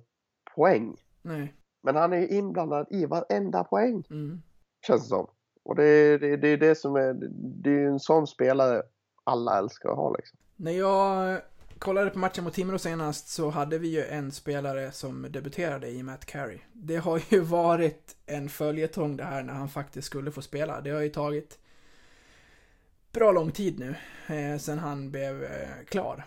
[0.55, 0.97] poäng.
[1.23, 1.55] Nej.
[1.83, 4.05] Men han är ju inblandad i varenda poäng.
[4.11, 4.43] Mm.
[4.87, 5.31] Känns det som.
[5.65, 7.15] Och det är det, det, är det som är,
[7.63, 8.83] det är ju en sån spelare
[9.25, 10.39] alla älskar att ha liksom.
[10.57, 11.41] När jag
[11.85, 16.03] kollade på matchen mot Timrå senast så hade vi ju en spelare som debuterade i
[16.03, 16.59] Matt Carey.
[16.73, 20.81] Det har ju varit en följetong det här när han faktiskt skulle få spela.
[20.81, 21.59] Det har ju tagit
[23.13, 23.95] bra lång tid nu
[24.37, 26.25] eh, sen han blev eh, klar.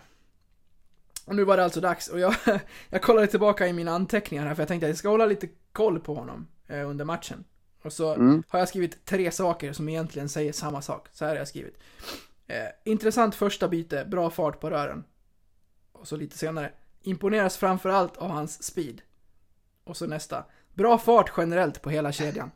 [1.24, 2.34] Och nu var det alltså dags och jag,
[2.88, 5.48] jag kollade tillbaka i mina anteckningar här för jag tänkte att jag ska hålla lite
[5.72, 7.44] koll på honom eh, under matchen.
[7.82, 8.42] Och så Mm.
[8.48, 11.08] har jag skrivit tre saker som egentligen säger samma sak.
[11.12, 11.78] Så här har jag skrivit.
[12.46, 15.04] Eh, intressant första byte, bra fart på rören.
[16.00, 16.72] Och så lite senare.
[17.02, 19.02] Imponeras framförallt av hans speed.
[19.84, 20.44] Och så nästa.
[20.74, 22.50] Bra fart generellt på hela kedjan.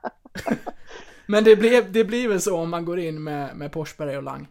[1.26, 4.22] Men det blir, det blir väl så om man går in med, med Forsberg och
[4.22, 4.48] Lang.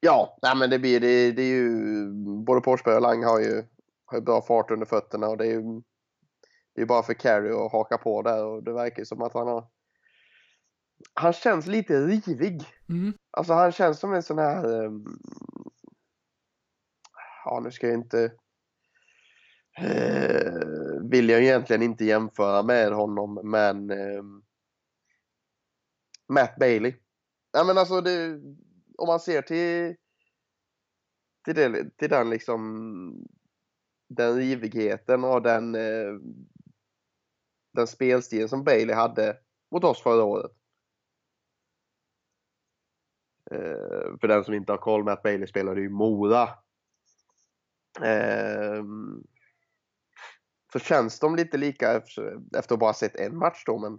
[0.00, 2.10] Ja, nej, men det blir det, det är ju
[2.44, 3.64] både Forsberg och Lang har ju,
[4.04, 5.82] har ju bra fart under fötterna och det är ju
[6.74, 9.46] det är bara för Carey att haka på där och det verkar som att han
[9.46, 9.64] har
[11.14, 12.62] han känns lite rivig.
[12.88, 13.12] Mm.
[13.30, 15.04] Alltså han känns som en sån här ehm,
[17.44, 18.32] ja nu ska jag inte
[19.78, 24.22] eh, vill jag egentligen inte jämföra med honom men eh,
[26.28, 26.94] Matt Bailey.
[27.52, 28.40] Ja men alltså det,
[28.98, 29.96] om man ser till
[31.44, 33.26] till, det, till den liksom
[34.08, 36.14] den rivigheten och den eh,
[37.72, 39.36] den spelstilen som Bailey hade
[39.70, 40.50] mot oss förra året.
[43.50, 46.48] Eh, för den som inte har koll, Matt Bailey spelade ju i Mora.
[48.02, 48.84] Eh,
[50.72, 53.98] så känns de lite lika efter, efter att bara sett en match då, men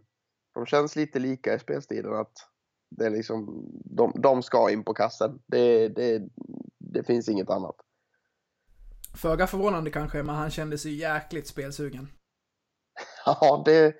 [0.53, 2.33] de känns lite lika i spelstilen att
[2.89, 5.39] det är liksom, de, de ska in på kassen.
[5.47, 6.21] Det, det,
[6.79, 7.75] det finns inget annat.
[9.15, 12.07] Föga förvånande kanske, men han kände sig jäkligt spelsugen.
[13.25, 13.95] Ja, det,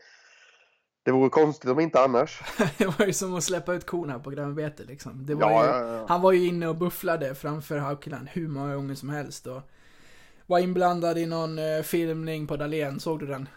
[1.06, 2.42] det vore konstigt om inte annars.
[2.78, 5.26] det var ju som att släppa ut korna på grönbete liksom.
[5.26, 6.06] Det var Ja, ju, ja, ja.
[6.08, 9.62] Han var ju inne och bufflade framför Haukeland hur många gånger som helst och
[10.52, 13.50] var inblandad i någon eh, filmning på Dahlén, såg du den?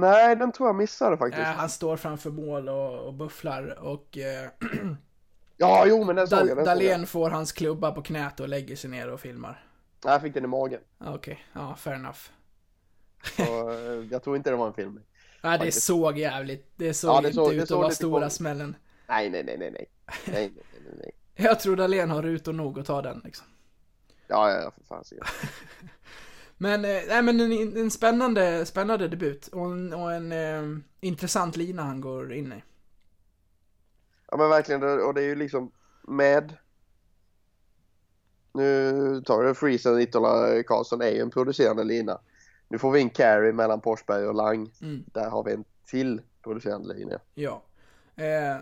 [0.00, 1.40] Nej, den tror jag missade faktiskt.
[1.46, 4.50] Eh, han står framför mål och, och bufflar och eh,
[5.56, 6.56] Ja, jo, men den såg jag.
[6.56, 6.64] Den.
[6.64, 9.64] Dahlén får hans klubba på knät och lägger sig ner och filmar.
[10.04, 10.80] Nej, jag fick den i magen.
[10.98, 12.18] Ah, Okej, ja, fair enough.
[13.36, 14.94] Så, eh, jag tror inte det var en film.
[14.94, 15.02] Nej,
[15.42, 15.82] det Faktiskt.
[15.82, 18.36] såg jävligt, det såg Ja, det inte såg- det ut att vara stora konstigt.
[18.38, 18.76] smällen.
[19.08, 19.86] Nej, nej, nej, nej, nej.
[20.26, 21.12] Nej, nej, nej, nej.
[21.46, 23.46] Jag tror Dahlén har rutor nog att ta den liksom.
[24.30, 25.04] Ja, ja, för fan.
[26.58, 31.56] Men, eh, nej men en, en spännande, spännande debut och en, och en eh, intressant
[31.56, 32.62] lina han går in i.
[34.30, 34.82] Ja, men verkligen.
[34.82, 36.56] Och det är ju liksom med...
[38.52, 39.54] Nu tar vi det.
[39.54, 42.20] Freezer, Nitola, Karlsson är ju en producerande lina.
[42.68, 44.70] Nu får vi in Carey mellan Forsberg och Lang.
[44.82, 45.04] Mm.
[45.06, 47.18] Där har vi en till producerande linje.
[47.34, 47.62] Ja.
[48.16, 48.56] Eh,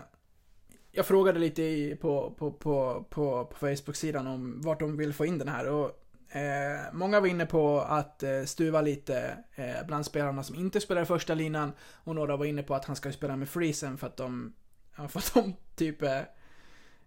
[0.91, 5.25] jag frågade lite i, på, på, på, på, på Facebook-sidan om vart de vill få
[5.25, 5.91] in den här och
[6.35, 11.01] eh, många var inne på att eh, stuva lite eh, bland spelarna som inte spelar
[11.01, 14.07] i första linan och några var inne på att han ska spela med Friesen för
[14.07, 14.53] att de,
[14.97, 16.17] ja, för att de typ eh,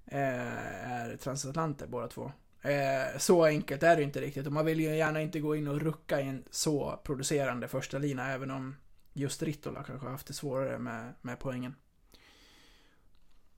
[0.07, 2.33] eh, är transatlanter båda två.
[2.63, 5.69] Eh, så enkelt är det inte riktigt och man vill ju gärna inte gå in
[5.69, 8.77] och rucka i en så producerande första lina även om
[9.13, 11.75] just Rittola kanske har haft det svårare med, med poängen.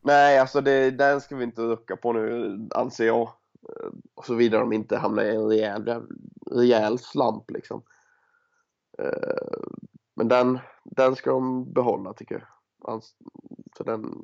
[0.05, 3.21] Nej, alltså det, den ska vi inte rucka på nu, anser jag.
[3.69, 3.91] Eh,
[4.25, 6.03] Såvida de inte hamnar i en rejäl,
[6.51, 7.83] rejäl slamp liksom.
[8.99, 9.59] Eh,
[10.17, 13.03] Men den, den ska de behålla tycker jag.
[13.77, 14.15] Så den,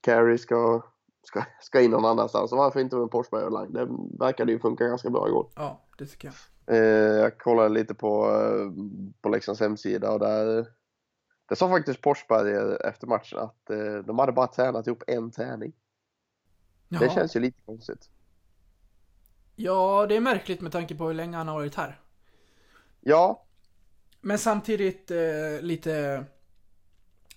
[0.00, 0.82] Carey ska,
[1.26, 2.52] ska, ska in någon annanstans.
[2.52, 2.96] Varför inte
[3.32, 3.72] med och Lang?
[3.72, 5.50] Det verkade ju funka ganska bra igår.
[5.56, 6.76] Ja, det tycker jag.
[6.76, 8.26] Eh, jag kollade lite på,
[9.20, 10.66] på Leksands hemsida och där,
[11.50, 15.30] där sa faktiskt Forsberg eh, efter matchen att eh, de hade bara tränat ihop en
[15.30, 15.72] träning.
[16.88, 17.14] Det Jaha.
[17.14, 18.08] känns ju lite konstigt.
[19.56, 22.00] Ja, det är märkligt med tanke på hur länge han har varit här.
[23.00, 23.44] Ja,
[24.20, 26.24] Men samtidigt eh, lite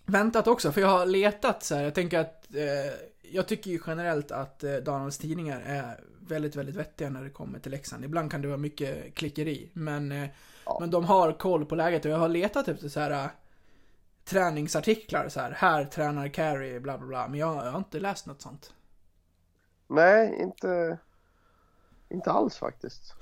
[0.06, 1.84] väntat också, för jag har letat så här.
[1.84, 2.93] Jag tänker att eh,
[3.32, 7.60] jag tycker ju generellt att eh, Donalds tidningar är väldigt, väldigt vettiga när det kommer
[7.60, 8.06] till Leksand.
[8.06, 10.30] Ibland kan det vara mycket klickeri, men, eh,
[10.65, 10.78] Ja.
[10.80, 13.30] men de har koll på läget och jag har letat efter så här
[14.25, 15.51] träningsartiklar så här.
[15.51, 17.27] Här tränar Carey, bla bla bla.
[17.27, 18.73] Men jag, jag har inte läst något sånt.
[19.88, 20.97] nej, inte,
[22.09, 23.13] inte alls faktiskt.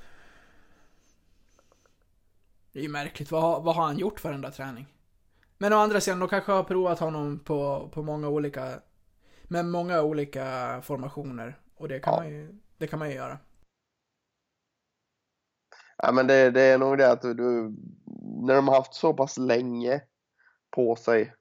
[2.71, 3.31] Det är ju märkligt.
[3.31, 4.87] Vad, vad har han gjort för enda träning?
[5.57, 8.81] Men å andra sidan, de kanske har provat honom på, på många olika...
[9.43, 11.59] Med många olika formationer.
[11.75, 12.19] Och det kan, Ja.
[12.19, 13.39] man, ju, det kan man ju göra.
[15.97, 17.75] Ja, men det, det är nog det att du,
[18.41, 20.01] när de har haft så pass länge
[20.71, 21.33] på sig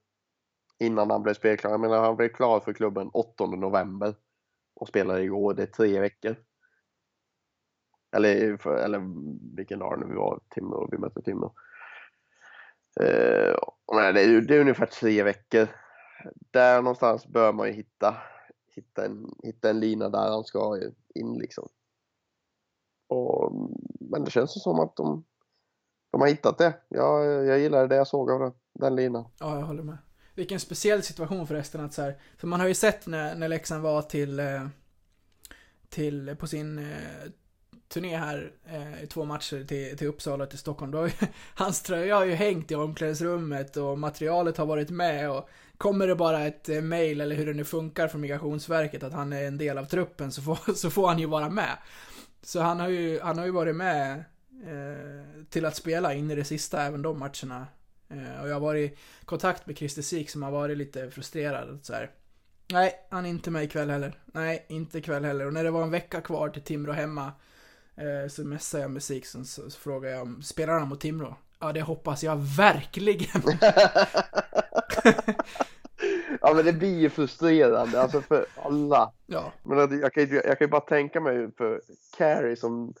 [0.79, 1.71] innan han blev spelklar.
[1.71, 4.15] Jag menar, han blev klar för klubben 8 november
[4.75, 5.53] och spelade igår.
[5.53, 6.35] Det är tre veckor.
[8.15, 9.01] Eller, för, eller
[9.55, 11.53] vilken dag det nu var, Timrå, vi mötte Timrå.
[13.01, 13.55] Eh,
[13.93, 15.67] nej, det, är, det är ungefär tre veckor.
[16.51, 18.17] Där någonstans bör man ju hitta,
[18.75, 20.79] hitta, en, hitta en lina där han ska
[21.15, 21.69] in liksom.
[23.07, 23.53] Och,
[23.99, 25.25] men det känns som att de,
[26.11, 26.73] de har hittat det.
[26.87, 29.25] Jag, jag gillade det jag såg av den, den linan.
[29.39, 29.97] Ja, jag håller med.
[30.35, 33.83] Vilken speciell situation förresten att så här, För man har ju sett när, när Leksand
[33.83, 34.39] var till...
[34.39, 34.67] Eh,
[35.89, 37.29] till, på sin eh,
[37.93, 40.91] turné här, eh, i två matcher till, till Uppsala och till Stockholm.
[40.91, 41.13] Då har ju,
[41.55, 45.49] hans tröja har ju hängt i omklädningsrummet och materialet har varit med och
[45.81, 49.33] Kommer det bara ett eh, mail eller hur det nu funkar från Migrationsverket att han
[49.33, 51.77] är en del av truppen så får, så får han ju vara med.
[52.41, 54.23] Så han har ju, han har ju varit med
[54.63, 57.67] eh, till att spela in i det sista, även de matcherna.
[58.09, 61.79] Eh, och jag har varit i kontakt med Christer Sik som har varit lite frustrerad.
[61.81, 62.11] Så här.
[62.71, 64.13] Nej, han är inte med ikväll heller.
[64.25, 65.45] Nej, inte ikväll heller.
[65.45, 67.31] Och när det var en vecka kvar till Timrå hemma
[67.95, 71.01] eh, så messade jag med Sik så, så, så frågade jag om spelar han mot
[71.01, 71.35] Timrå?
[71.59, 73.41] Ja, det hoppas jag verkligen.
[76.41, 79.11] ja men det blir ju frustrerande alltså för alla.
[79.25, 81.81] ja, Men jag kan ju jag kan ju bara tänka mig för
[82.17, 82.93] Carrie som,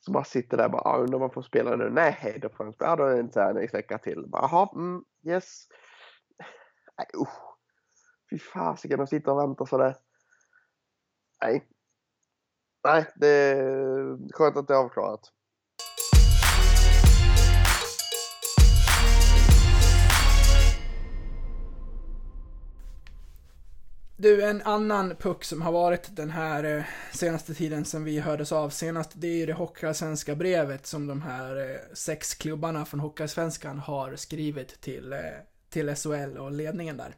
[0.00, 1.90] så man sitter där och bara ah, undrar om man får spela nu.
[1.90, 2.90] Nej, då får han spela.
[2.90, 4.28] Ja, då är det en vecka till.
[4.32, 5.66] Jaha, mm, yes.
[6.98, 7.48] Nej, usch.
[8.30, 9.96] Fy fasiken att sitta och vänta sådär.
[11.42, 11.68] Nej.
[12.84, 15.32] Nej, det är skönt att det är avklarat.
[24.20, 28.52] Du, en annan puck som har varit den här eh, senaste tiden sen vi hördes
[28.52, 33.00] av senast, det är ju det Hockeyallsvenska brevet som de här eh, sex klubbarna från
[33.00, 35.20] Hockeyallsvenskan har skrivit till, eh,
[35.68, 37.16] till SHL och ledningen där.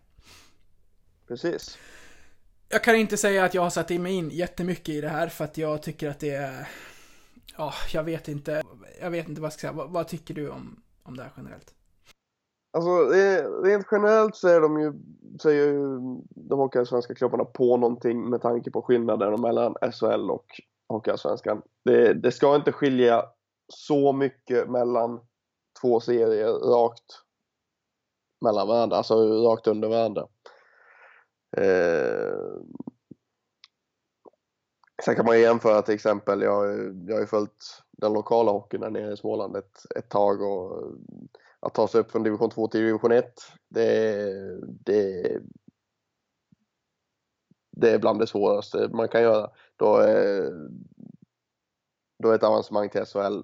[1.29, 1.79] Precis.
[2.69, 5.29] Jag kan inte säga att jag har satt in mig in jättemycket i det här
[5.29, 6.69] för att jag tycker att det är...
[7.57, 8.63] Ja, jag vet inte.
[9.01, 9.73] Jag vet inte vad jag ska säga.
[9.73, 11.75] Vad, vad tycker du om, om det här generellt?
[12.73, 12.91] Alltså
[13.65, 14.93] rent generellt så är de ju,
[15.39, 15.89] så är ju
[16.31, 20.47] de hockeyallsvenska klubbarna på någonting med tanke på skillnaden mellan SHL och
[20.89, 21.63] hockeyallsvenskan.
[21.85, 23.25] Det, det ska inte skilja
[23.69, 25.21] så mycket mellan
[25.83, 27.23] två serier rakt
[28.45, 29.15] mellan varandra, alltså
[29.47, 30.27] rakt under varandra.
[31.57, 32.35] Eh,
[35.05, 36.67] sen kan man jämföra till exempel, jag,
[37.09, 40.93] jag har ju följt den lokala hockeyn där nere i Småland ett, ett tag och
[41.61, 43.33] att ta sig upp från division 2 till division 1,
[43.69, 44.25] det,
[44.85, 45.39] det,
[47.71, 49.51] det är bland det svåraste man kan göra.
[49.77, 50.53] Då är,
[52.23, 53.43] då är ett avancemang till SHL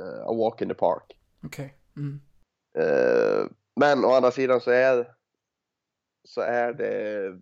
[0.00, 1.18] eh, a walk in the park.
[1.44, 1.78] Okej.
[1.96, 2.20] Mm.
[2.78, 3.50] Eh,
[3.80, 5.14] men å andra sidan så är,
[6.28, 7.40] så är det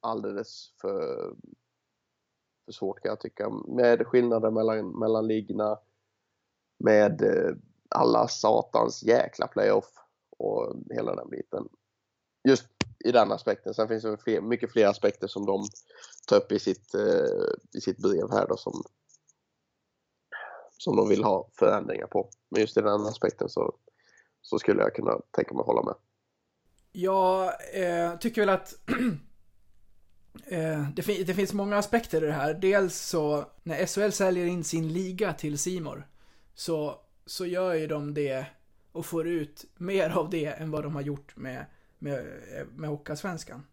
[0.00, 1.34] alldeles för,
[2.64, 3.50] för svårt kan jag tycka.
[3.50, 5.78] Med skillnader mellan, mellan ligorna,
[6.84, 7.54] med eh,
[7.92, 9.88] alla satans jäkla playoff
[10.38, 11.68] och hela den biten.
[12.48, 12.66] Just
[13.04, 13.74] i den aspekten.
[13.74, 15.64] Sen finns det fler, mycket fler aspekter som de
[16.26, 18.82] tar upp i sitt, eh, i sitt brev här då som,
[20.78, 22.28] som de vill ha förändringar på.
[22.50, 23.74] Men just i den aspekten så,
[24.42, 25.94] så skulle jag kunna tänka mig att hålla med.
[26.92, 28.74] Jag eh, tycker väl att
[30.46, 32.54] eh, det, fin det, finns många aspekter i det här.
[32.54, 36.08] Dels så när SHL säljer in sin liga till Simor
[36.54, 38.46] så, så gör ju de det
[38.92, 41.66] och får ut mer av det än vad de har gjort med,
[41.98, 42.26] med,
[42.74, 43.66] med Hockeyallsvenskan.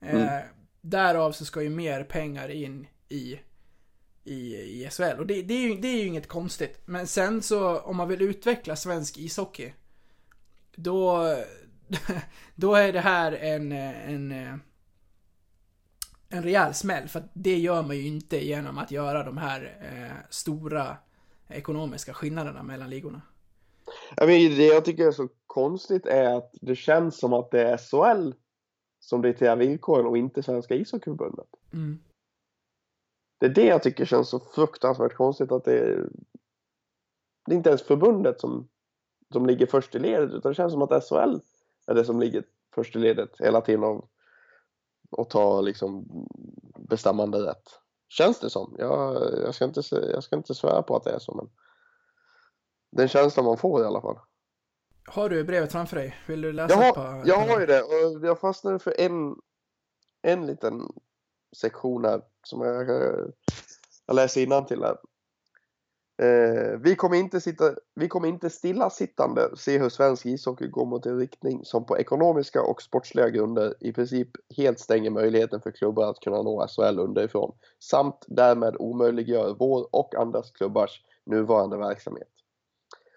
[0.00, 0.22] Eh, mm.
[0.22, 0.44] Eh,
[0.80, 3.40] därav så ska ju mer pengar in i,
[4.24, 5.18] i, i SHL.
[5.18, 6.80] Och det, det, är ju, det är ju inget konstigt.
[6.84, 9.72] Men sen så om man vill utveckla svensk ishockey
[10.76, 11.36] då,
[12.54, 14.32] då är det här en, en,
[16.28, 17.08] en rejäl smäll.
[17.08, 20.96] För det gör man ju inte genom att göra de här eh, stora
[21.52, 23.22] ekonomiska skillnaderna mellan ligorna.
[24.16, 27.62] Jag mean, det jag tycker är så konstigt är att det känns som att det
[27.62, 28.32] är SHL
[29.00, 31.48] som dikterar villkoren och inte Svenska ishockeyförbundet.
[31.72, 31.98] Mm.
[33.38, 36.08] Det är det jag tycker känns så fruktansvärt konstigt att det är,
[37.46, 38.68] det är inte ens förbundet som,
[39.32, 41.40] som ligger först i ledet utan det känns som att SHL
[41.86, 44.10] är det som ligger först i ledet hela tiden och,
[45.10, 46.06] och tar liksom
[46.78, 47.68] bestämmande rätt.
[48.12, 48.74] Känns det som.
[48.78, 51.50] Jag, jag, ska inte, jag ska inte svära på att det är så men
[52.90, 54.18] den känslan man får i alla fall.
[55.06, 56.16] Har du brevet framför dig?
[56.26, 59.36] Vill du läsa jag har, på, Jag har ju det och jag fastnade för en,
[60.22, 60.92] en liten
[61.56, 62.90] sektion här som jag,
[64.06, 64.96] jag läser till här.
[66.22, 71.06] Eh, vi, kommer inte sitta, vi kommer inte stillasittande se hur svensk ishockey går mot
[71.06, 76.10] en riktning som på ekonomiska och sportsliga grunder i princip helt stänger möjligheten för klubbar
[76.10, 82.28] att kunna nå SHL underifrån samt därmed omöjliggör vår och andras klubbars nuvarande verksamhet.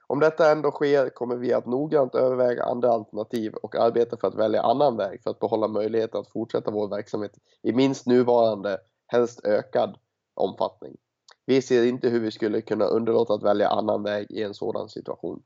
[0.08, 4.36] Om detta ändå sker kommer vi att noggrant överväga andra alternativ och arbeta för att
[4.36, 9.46] välja annan väg för att behålla möjligheten att fortsätta vår verksamhet i minst nuvarande, helst
[9.46, 9.98] ökad
[10.34, 10.98] omfattning.
[11.46, 14.90] Vi ser inte hur vi skulle kunna underlåta att välja annan väg i en sådan
[14.90, 15.44] situation.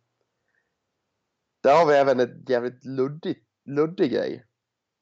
[1.61, 4.45] Där har vi även ett jävligt luddigt, luddig grej.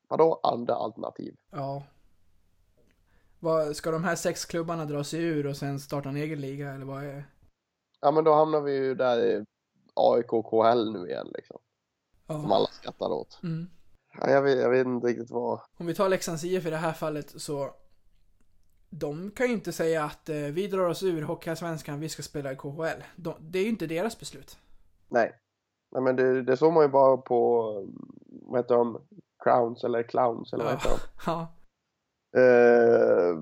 [0.10, 1.36] Vadå andra alternativ?
[1.52, 1.84] Ja.
[3.40, 6.74] Vad, ska de här sex klubbarna dra sig ur och sen starta en egen liga
[6.74, 7.26] eller vad är
[8.02, 9.46] Ja men då hamnar vi ju där i
[9.94, 11.58] AIK KHL nu igen liksom.
[12.28, 12.42] Ja.
[12.42, 13.40] Som alla skrattar åt.
[13.44, 13.70] Mm.
[14.14, 15.62] Ja, jag, vet, jag vet inte riktigt vad.
[15.78, 17.76] Om vi tar Leksands IF i det här fallet så
[18.90, 22.52] de kan ju inte säga att eh, vi drar oss ur Hockeyallsvenskan, vi ska spela
[22.52, 23.04] i KHL.
[23.16, 24.58] De, det är ju inte deras beslut.
[25.10, 25.36] Nej.
[25.92, 27.72] Nej men det, det såg man ju bara på,
[28.26, 29.02] vad heter de,
[29.44, 30.98] Crowns eller Clowns eller vad heter de?
[31.26, 31.48] Ja.
[32.38, 33.42] Uh,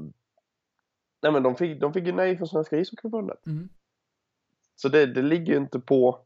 [1.22, 3.46] nej men de fick, de fick ju nej från Svenska ishockeyförbundet.
[3.46, 3.70] Mm.
[4.76, 6.20] Så det, det ligger ju inte på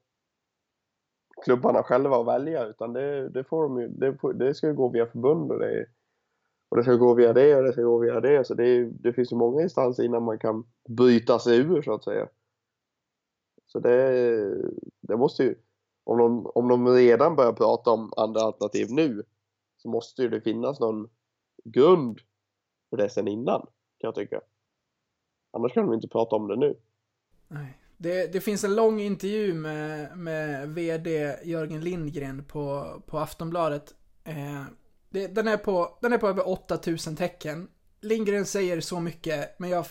[1.44, 4.90] klubbarna själva att välja utan det, det, får de ju, det, det ska ju gå
[4.90, 5.86] via förbund och det,
[6.70, 8.48] och det ska gå via det och det ska gå via det.
[8.48, 12.04] Så det, det finns ju många instanser innan man kan byta sig ur så att
[12.04, 12.28] säga.
[13.66, 14.56] Så det,
[15.02, 15.56] det måste ju,
[16.04, 19.24] om de, om de redan börjar prata om andra alternativ nu
[19.78, 21.10] så måste ju det finnas någon
[21.64, 22.20] grund
[22.90, 23.62] för det sen innan
[24.00, 24.42] kan jag tycka.
[25.52, 26.80] Annars kan de inte prata om det nu.
[27.48, 27.80] Nej.
[27.98, 33.96] Det, det, finns en lång intervju med, med VD Jörgen Lindgren på, på Aftonbladet.
[34.24, 34.64] Eh,
[35.10, 37.68] det, den, är på, den är på över 8000 tecken.
[38.02, 39.86] Lindgren säger så mycket, men jag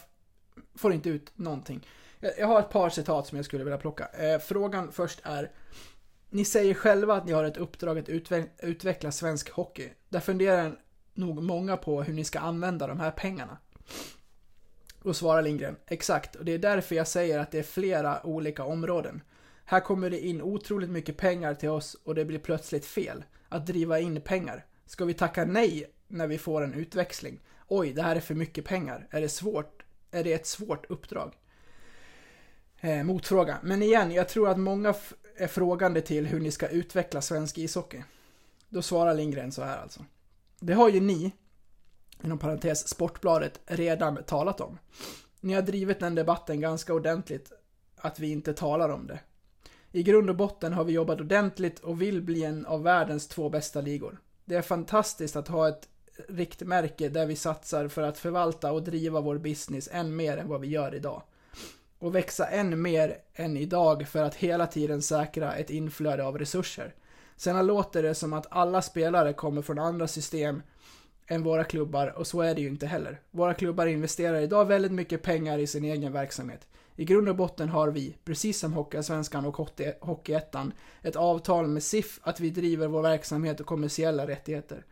[0.75, 1.87] får inte ut någonting.
[2.21, 4.07] Jag, jag har ett par citat som jag skulle vilja plocka.
[4.07, 5.51] Eh, frågan först är
[6.31, 9.89] Ni säger själva att ni har ett uppdrag att utveck utveckla svensk hockey.
[10.09, 10.79] Där funderar
[11.15, 13.59] nog många på hur ni ska använda de här pengarna.
[15.03, 18.65] Och svarar Lindgren, exakt, och det är därför jag säger att det är flera olika
[18.65, 19.23] områden.
[19.65, 23.25] Här kommer det in otroligt mycket pengar till oss och det blir plötsligt fel.
[23.49, 24.65] Att driva in pengar.
[24.89, 27.41] Ska vi tacka nej när vi får en utväxling?
[27.67, 29.07] Oj, det här är för mycket pengar.
[29.11, 29.83] Är det svårt?
[30.11, 31.35] Är det ett svårt uppdrag?
[32.81, 33.59] Eh, motfråga.
[33.63, 34.95] Men igen, jag tror att många
[35.37, 38.03] är frågande till hur ni ska utveckla svensk ishockey.
[38.69, 40.05] Då svarar Lindgren så här alltså.
[40.61, 41.33] Det har ju ni,
[42.25, 44.79] inom parentes Sportbladet, redan talat om.
[45.41, 47.53] Ni har drivit den debatten ganska ordentligt,
[47.97, 49.21] att vi inte talar om det.
[49.93, 53.49] I grund och botten har vi jobbat ordentligt och vill bli en av världens två
[53.49, 54.19] bästa ligor.
[54.49, 55.89] Det är fantastiskt att ha ett
[56.29, 60.61] riktmärke där vi satsar för att förvalta och driva vår business än mer än vad
[60.61, 61.23] vi gör idag.
[61.99, 66.95] Och växa än mer än idag för att hela tiden säkra ett inflöde av resurser.
[67.37, 70.63] Sen låter det som att alla spelare kommer från andra system
[71.27, 73.21] än våra klubbar och så är det ju inte heller.
[73.31, 76.67] Våra klubbar investerar idag väldigt mycket pengar i sin egen verksamhet.
[76.99, 79.57] I grund och botten har vi, precis som Hockeyallsvenskan och
[80.01, 80.73] Hockeyettan,
[81.03, 84.85] ett avtal med SIF att vi driver vår verksamhet och kommersiella rättigheter.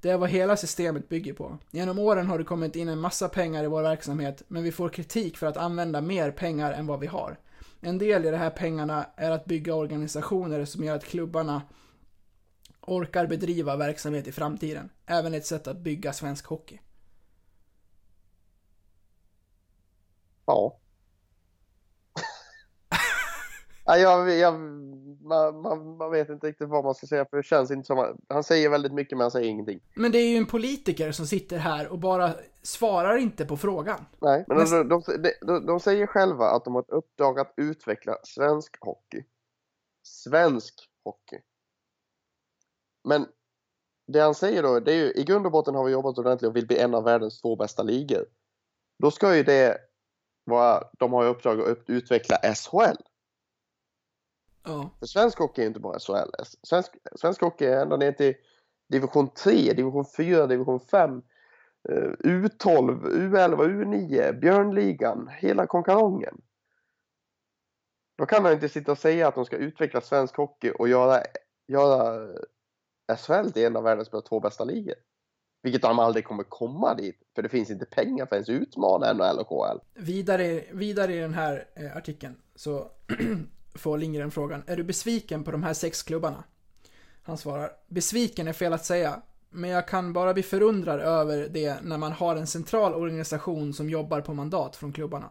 [0.00, 1.58] Det är vad hela systemet bygger på.
[1.70, 4.88] Genom åren har det kommit in en massa pengar i vår verksamhet, men vi får
[4.88, 7.38] kritik för att använda mer pengar än vad vi har.
[7.80, 11.62] En del i de här pengarna är att bygga organisationer som gör att klubbarna
[12.80, 14.90] orkar bedriva verksamhet i framtiden.
[15.06, 16.80] Även ett sätt att bygga svensk hockey.
[20.46, 20.78] Ja
[23.84, 24.60] ja jag, jag,
[25.24, 27.98] man, man, man vet inte riktigt vad man ska säga för det känns inte som
[27.98, 29.80] att, han säger väldigt mycket men han säger ingenting.
[29.94, 34.06] Men det är ju en politiker som sitter här och bara svarar inte på frågan.
[34.20, 35.02] Nej, men de, de,
[35.40, 39.24] de, de, säger själva att de har ett uppdrag att utveckla svensk hockey.
[40.06, 40.74] Svensk
[41.04, 41.38] hockey.
[43.08, 43.26] Men
[44.06, 46.48] det han säger då, det är ju i grund och botten har vi jobbat ordentligt
[46.48, 48.24] och vill bli en av världens två bästa ligor.
[49.02, 49.78] Då ska ju det
[50.44, 52.96] vara, de har i uppdrag att utveckla SHL.
[54.64, 54.90] Ja.
[54.98, 56.30] För svensk hockey är inte bara SHL.
[56.62, 58.34] Svensk, svensk hockey är ända ner till
[58.88, 61.22] division 3, division 4, division 5.
[61.88, 66.40] eh, U12, U11, U9, Björnligan, hela konkarongen.
[68.18, 71.22] Då kan man inte sitta och säga att de ska utveckla svensk hockey och göra,
[71.68, 72.28] göra
[73.16, 74.94] SHL till en av världens två bästa ligor.
[75.62, 79.12] Vilket de aldrig kommer komma dit, för det finns inte pengar för att ens utmana
[79.12, 79.78] NHL och KHL.
[79.94, 82.90] Vidare, vidare i den här eh, artikeln så
[83.74, 86.44] får Lindgren frågan, är du besviken på de här sex klubbarna?
[87.22, 91.80] Han svarar, besviken är fel att säga, men jag kan bara bli förundrad över det
[91.82, 95.30] när man har en central organisation som jobbar på mandat från klubbarna.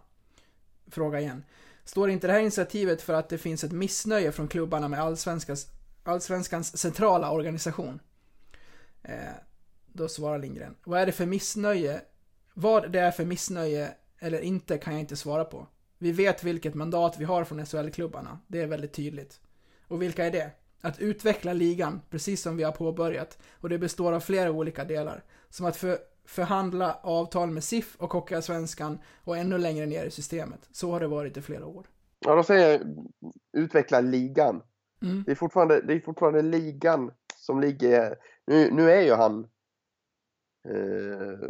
[0.88, 1.44] Fråga igen.
[1.86, 5.68] Står inte det här initiativet för att det finns ett missnöje från klubbarna med allsvenskans,
[6.04, 8.00] allsvenskans centrala organisation?
[9.04, 9.16] Eh,
[9.88, 10.76] då svarar Lindgren.
[10.84, 12.02] Vad är det för missnöje?
[12.54, 15.68] Vad det är för missnöje eller inte kan jag inte svara på.
[15.98, 18.40] Vi vet vilket mandat vi har från SHL-klubbarna.
[18.48, 19.42] Det är väldigt tydligt.
[19.88, 20.52] Och vilka är det?
[20.82, 23.38] Att utveckla ligan, precis som vi har påbörjat.
[23.52, 25.24] Och det består av flera olika delar.
[25.50, 30.60] Som att för, förhandla avtal med SIF och Hockeyallsvenskan och ännu längre ner i systemet.
[30.72, 31.88] Så har det varit i flera år.
[32.20, 32.82] Ja, då säger jag
[33.54, 34.62] utveckla ligan.
[35.02, 35.24] Mm.
[35.24, 38.16] Det, är fortfarande, det är fortfarande ligan som ligger...
[38.48, 39.48] Nu, nu är ju han
[40.70, 41.50] eh,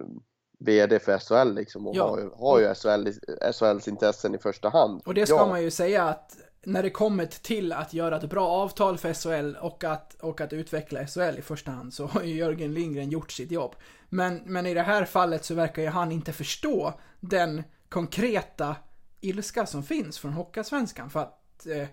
[0.65, 2.09] VD för SHL liksom och Ja.
[2.09, 3.07] har, ju- har ju SHL,
[3.53, 5.01] SHLs intressen i första hand.
[5.05, 5.47] Och det ska ja.
[5.47, 9.55] man ju säga att när det kommer till att göra ett bra avtal för SHL
[9.55, 13.31] och att, och att utveckla SHL i första hand så har ju Jörgen Lindgren gjort
[13.31, 13.75] sitt jobb.
[14.09, 18.75] Men, men i det här fallet så verkar ju han inte förstå den konkreta
[19.21, 21.87] ilska som finns från Hockeyallsvenskan för att eh,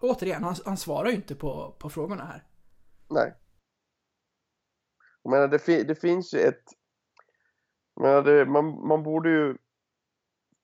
[0.00, 2.44] återigen, han, han svarar ju inte på, på frågorna här.
[3.10, 3.34] Nej.
[5.22, 6.64] Jag menar, det, fi, det finns ju ett...
[8.00, 9.56] Men det, man, man borde ju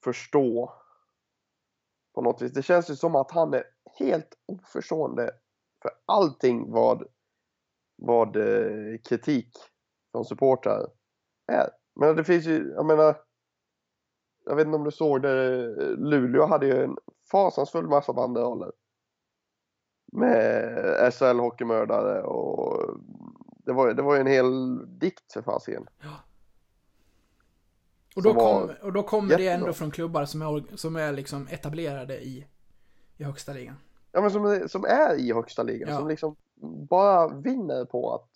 [0.04, 0.72] förstå
[2.14, 2.52] på något vis.
[2.52, 3.64] Det känns ju som att han är
[3.98, 5.30] helt oförstående
[5.82, 7.06] för allting vad,
[7.96, 9.56] vad eh, kritik
[10.12, 10.86] från supportrar
[11.52, 11.70] är.
[12.00, 13.16] Men det finns ju, jag menar,
[14.44, 16.96] jag vet inte om du såg det, eh, Luleå hade ju en
[17.30, 18.72] fasansfull massa banderoller.
[20.12, 23.00] Med SHL hockeymördare och
[23.64, 25.86] det var, det var ju en hel dikt för fasiken.
[28.16, 29.54] Och då, kom, och då kommer det jättebra.
[29.66, 32.46] ändå från klubbar som är, som är liksom etablerade i,
[33.16, 33.76] i högsta ligan.
[34.12, 35.98] Ja men som, som är i högsta ligan, Ja.
[35.98, 36.36] som liksom
[36.88, 38.30] bara vinner på att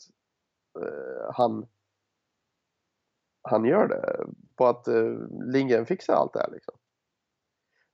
[0.82, 1.66] eh, han
[3.42, 4.26] han gör det.
[4.56, 5.18] På att uh,
[5.52, 6.74] Lindgren fixar allt det här liksom.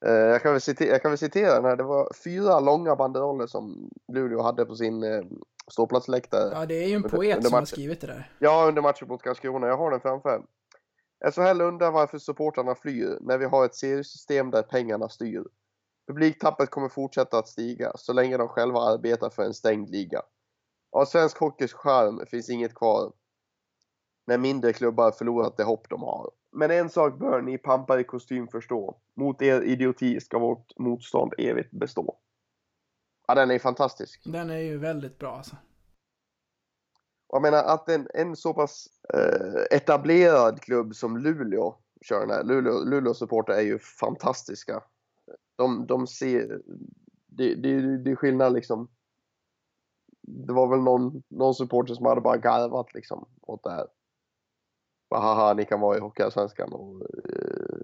[0.07, 1.77] Eh, jag, kan citera, jag kan väl citera den här.
[1.77, 5.25] Det var fyra långa banderoller som Luleå hade på sin uh,
[5.73, 6.51] ståplatsläktare.
[6.53, 8.31] Ja, det är ju en Under- poet under som har skrivit det där.
[8.39, 9.67] Ja, under matchen mot Karlskrona.
[9.67, 10.43] Jag har den framför.
[11.25, 15.45] SHL undrar varför supportrarna flyr när vi har ett seriesystem där pengarna styr.
[16.07, 20.23] Publiktappet kommer fortsätta att stiga så länge de själva arbetar för en stängd liga.
[20.93, 23.13] Av svensk hockeys charm finns inget kvar
[24.27, 26.31] när mindre klubbar förlorat det hopp de har.
[26.53, 28.97] Men en sak bör ni pampar i kostym förstå.
[29.15, 32.19] Mot er idioti ska vårt motstånd evigt bestå.
[33.29, 34.23] Ja, den är fantastisk.
[34.25, 35.57] Den är ju väldigt bra alltså.
[37.29, 42.31] Och jag menar att en, en så pass eh, etablerad klubb som Luleå kör den
[42.31, 42.45] här.
[42.45, 44.83] Luleå, Luleå supporter är ju fantastiska.
[45.57, 46.61] De, de ser...
[47.27, 48.89] Det, det, det är skillnad liksom.
[50.23, 53.87] Det var väl någon, någon supporter som hade bara garvat liksom åt det här.
[55.11, 57.79] Bara, haha, ni kan vara i Hockeyallsvenskan och eh,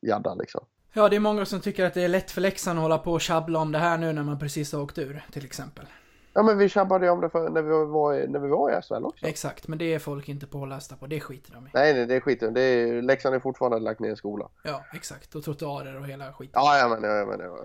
[0.00, 0.66] jadda liksom.
[0.92, 3.12] Ja, det är många som tycker att det är lätt för Leksand att hålla på
[3.12, 5.86] och tjabbla om det här nu när man precis har åkt ur, till exempel.
[6.34, 8.78] Ja men vi tjabbade ju om det för, när, vi var, i- när vi var
[8.78, 9.26] i SHL också.
[9.26, 11.06] Exakt, men det är folk inte pålästa på.
[11.06, 11.70] Det skiter de i.
[11.74, 12.54] Nej, nej det är skiten.
[12.54, 14.50] Det är, Leksand är fortfarande lagt ner skola.
[14.64, 15.34] Ja, exakt.
[15.34, 16.52] Och trottoarer och hela skiten.
[16.54, 17.58] Ja, ja men, ja, men ja,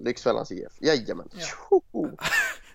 [0.00, 0.72] Lyxfällans IF.
[0.80, 1.28] Jajamän.
[1.32, 1.80] Ja.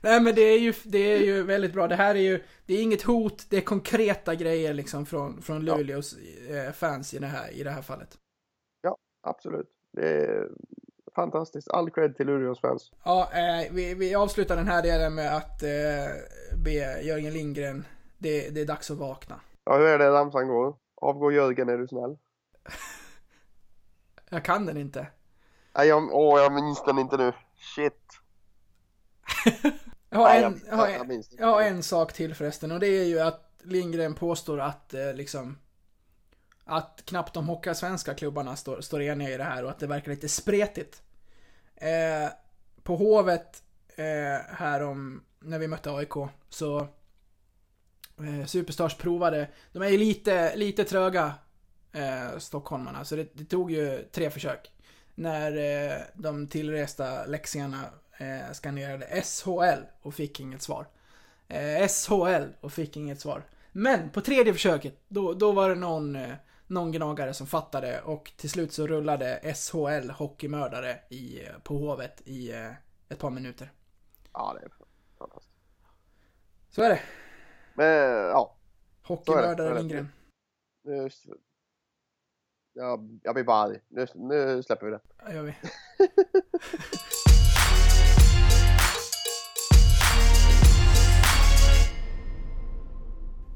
[0.01, 1.87] Nej men det är ju, det är ju väldigt bra.
[1.87, 5.65] Det här är ju, det är inget hot, det är konkreta grejer liksom från, från
[5.65, 5.75] Ja.
[5.77, 6.15] Luleås
[6.49, 8.17] eh, fans i det, här, i det här fallet.
[9.21, 9.67] Absolut.
[9.93, 10.47] Det är
[11.15, 11.69] fantastiskt.
[11.69, 12.91] All cred till Luleås fans.
[13.03, 15.69] Ja, eh, vi, vi avslutar den här delen med att eh,
[16.65, 17.85] be Jörgen Lindgren,
[18.17, 19.39] det, det är dags att vakna.
[19.65, 20.75] Ja, hur är det ramsan går?
[20.95, 22.17] Avgå Jörgen är du snäll.
[24.29, 25.07] Jag kan den inte.
[25.77, 27.33] Nej, jag, åh, jag minns den inte nu.
[27.55, 27.93] Shit.
[30.09, 31.35] Jag har, Nej, en, jag, jag en, inte.
[31.37, 35.13] jag har en sak till förresten och det är ju att Lindgren påstår att eh,
[35.13, 35.57] liksom
[36.69, 40.11] att knappt de hockeyallsvenska klubbarna står, står eniga i det här och att det verkar
[40.11, 41.01] lite spretigt.
[41.75, 42.29] Eh,
[42.83, 43.63] på Hovet
[43.95, 46.13] eh, här om när vi mötte AIK
[46.49, 46.79] så
[48.19, 51.33] eh, Superstars provade, de är ju lite, lite tröga
[51.91, 54.71] eh, stockholmarna så det, det tog ju tre försök.
[55.15, 57.85] När eh, de tillresta läxingarna
[58.17, 60.87] eh, skannerade SHL och fick inget svar.
[61.47, 63.43] Eh, SHL och fick inget svar.
[63.71, 66.33] Men på tredje försöket, då, då var det någon, eh,
[66.69, 72.21] någon gnagare som fattade och till slut så rullade SHL hockeymördare i, eh, på Hovet
[72.25, 72.71] i eh,
[73.09, 73.71] ett par minuter.
[74.33, 74.71] Ja, det är
[75.17, 75.55] fantastiskt.
[76.69, 77.01] Så är det.
[77.73, 77.87] Men
[78.29, 78.57] ja,
[79.01, 79.77] det, så Hockeymördare.
[79.77, 80.09] Lindgren.
[80.83, 81.09] nu...
[82.73, 83.79] Jag, jag blir bara arg.
[83.87, 85.01] Nu, nu släpper vi det.
[85.17, 85.55] Ja, gör vi.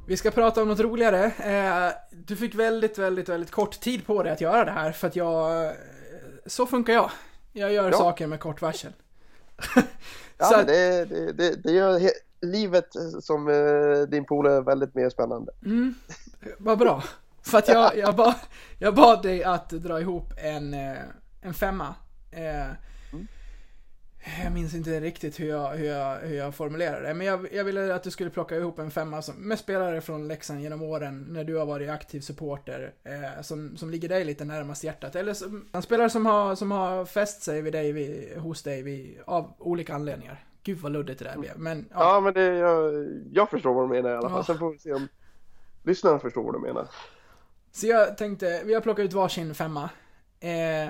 [0.07, 1.25] Vi ska prata om något roligare.
[1.25, 5.07] Eh, Du fick väldigt, väldigt, väldigt kort tid på dig att göra det här för
[5.07, 5.65] att jag...
[5.65, 5.71] eh,
[6.45, 7.11] Så funkar jag.
[7.53, 7.97] Jag gör Ja.
[7.97, 8.91] saker med kort varsel.
[10.37, 12.01] Ja, Så det, det, det, gör
[12.41, 12.87] livet
[13.21, 15.51] som eh, din polare väldigt mer spännande.
[15.65, 15.95] Mm,
[16.57, 17.03] vad bra.
[17.41, 18.33] För att jag, jag, bad,
[18.79, 20.73] jag bad dig att dra ihop en,
[21.41, 21.95] en femma.
[24.43, 27.63] Jag minns inte riktigt hur jag, hur jag, hur jag formulerade det, men jag, jag
[27.63, 31.25] ville att du skulle plocka ihop en femma som, med spelare från Leksand genom åren
[31.29, 35.15] när du har varit aktiv supporter, eh, som, som ligger dig lite närmast hjärtat.
[35.15, 38.81] Eller som, en spelare som har, som har fäst sig vid dig, vid, hos dig
[38.83, 40.45] vid, av olika anledningar.
[40.63, 41.99] Gud vad luddigt det där blev, men ja.
[41.99, 44.39] Ja, men det, jag, jag förstår vad du menar i alla fall.
[44.39, 44.43] Ja.
[44.43, 45.07] Sen får vi se om
[45.83, 46.87] lyssnarna förstår vad du menar.
[47.71, 49.89] Så jag tänkte, vi har plockat ut varsin femma.
[50.39, 50.89] Eh,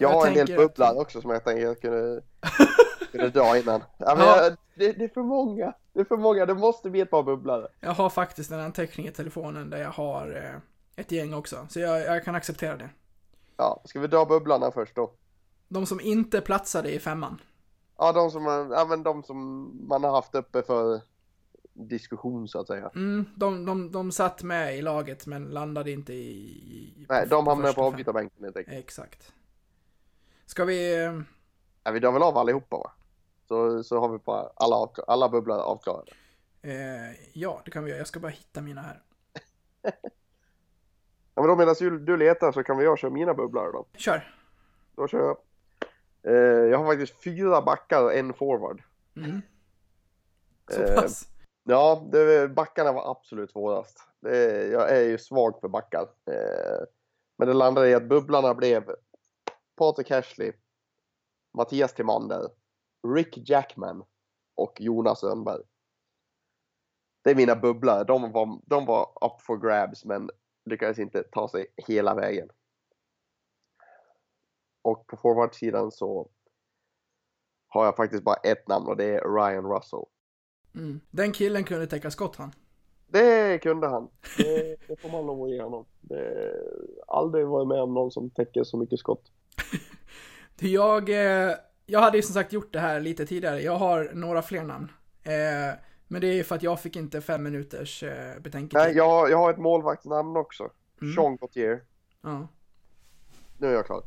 [0.00, 2.22] Jag, Jag har en del tänker att- också som jag tänker jag kunde,
[3.12, 3.82] kunde dra innan.
[3.98, 4.44] Ja, men Ja.
[4.44, 5.72] Jag, det, det är för många.
[5.92, 6.46] Det är för många.
[6.46, 7.68] Det måste bli ett par bubblare.
[7.80, 10.60] Jag har faktiskt en anteckning i telefonen där jag har eh,
[11.02, 12.90] ett gäng också, så jag, jag kan acceptera det.
[13.56, 15.10] Ja, ska vi dra bubblarna först då?
[15.68, 17.40] De som inte platsade i femman.
[17.98, 21.00] Ja, de som, man, ja, men de som man har haft uppe för
[21.72, 22.90] diskussion så att säga.
[22.94, 26.16] Mm, de, de, de satt med i laget men landade inte i...
[26.18, 28.76] i Nej, de första på avbytarbänken helt enkelt.
[28.78, 29.32] Exakt.
[30.48, 31.04] Ska vi...
[31.04, 31.20] eh,
[31.82, 32.92] Ja, vi drar väl av allihopa va?
[33.48, 36.12] Så, så har vi bara alla, avkla- alla bubblor avklarade.
[36.62, 37.98] Eh, ja, det kan vi göra.
[37.98, 39.02] Jag ska bara hitta mina här.
[41.34, 43.86] Ja, men då medan du, du letar så kan vi jag köra mina bubblor då.
[43.94, 44.34] Kör.
[44.96, 45.36] Då kör jag.
[46.34, 48.82] Eh, jag har faktiskt fyra backar och en forward.
[49.16, 49.40] Mm.
[50.70, 51.28] Så Eh, pass.
[51.64, 53.98] Ja, det, backarna var absolut svårast.
[54.20, 56.02] Det, jag är ju svag för backar.
[56.30, 56.84] Eh,
[57.38, 58.94] men det landade i att bubblarna blev
[59.78, 60.52] Patrik Ashley,
[61.54, 62.50] Mattias Timander,
[63.14, 64.04] Rick Jackman
[64.54, 65.62] och Jonas Rönnberg.
[67.22, 68.04] Det är mina bubblare.
[68.04, 70.30] De var, de var up for grabs men
[70.64, 72.48] lyckades inte ta sig hela vägen.
[74.82, 76.30] Och på forwardsidan så
[77.68, 80.04] har jag faktiskt bara ett namn och det är Ryan Russell.
[80.74, 81.00] Mm.
[81.10, 82.52] Den killen kunde täcka skott han.
[83.06, 84.08] Det kunde han.
[84.36, 85.84] Det, det får man lov att ge honom.
[86.00, 86.54] Det,
[87.06, 89.32] aldrig varit med om någon som täcker så mycket skott.
[90.60, 91.54] Jag, eh,
[91.86, 93.60] jag hade ju som sagt gjort det här lite tidigare.
[93.62, 94.92] Jag har några fler namn.
[95.22, 95.78] Eh,
[96.08, 98.86] men det är ju för att jag fick inte fem minuters eh, betänketid.
[98.86, 100.70] Nej, jag, jag har ett målvaktsnamn också.
[101.02, 101.14] Mm.
[101.14, 101.82] Sean Gauthier.
[102.22, 102.48] Ja.
[103.58, 104.02] Nu är jag klar.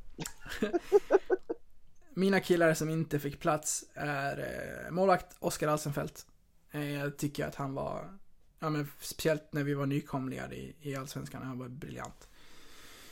[2.14, 6.26] Mina killar som inte fick plats är eh, målvakt Oskar Alsenfelt.
[6.72, 8.18] Eh, jag tycker att han var,
[8.60, 12.28] ja men speciellt när vi var nykomlingar i, i Allsvenskan, han var briljant.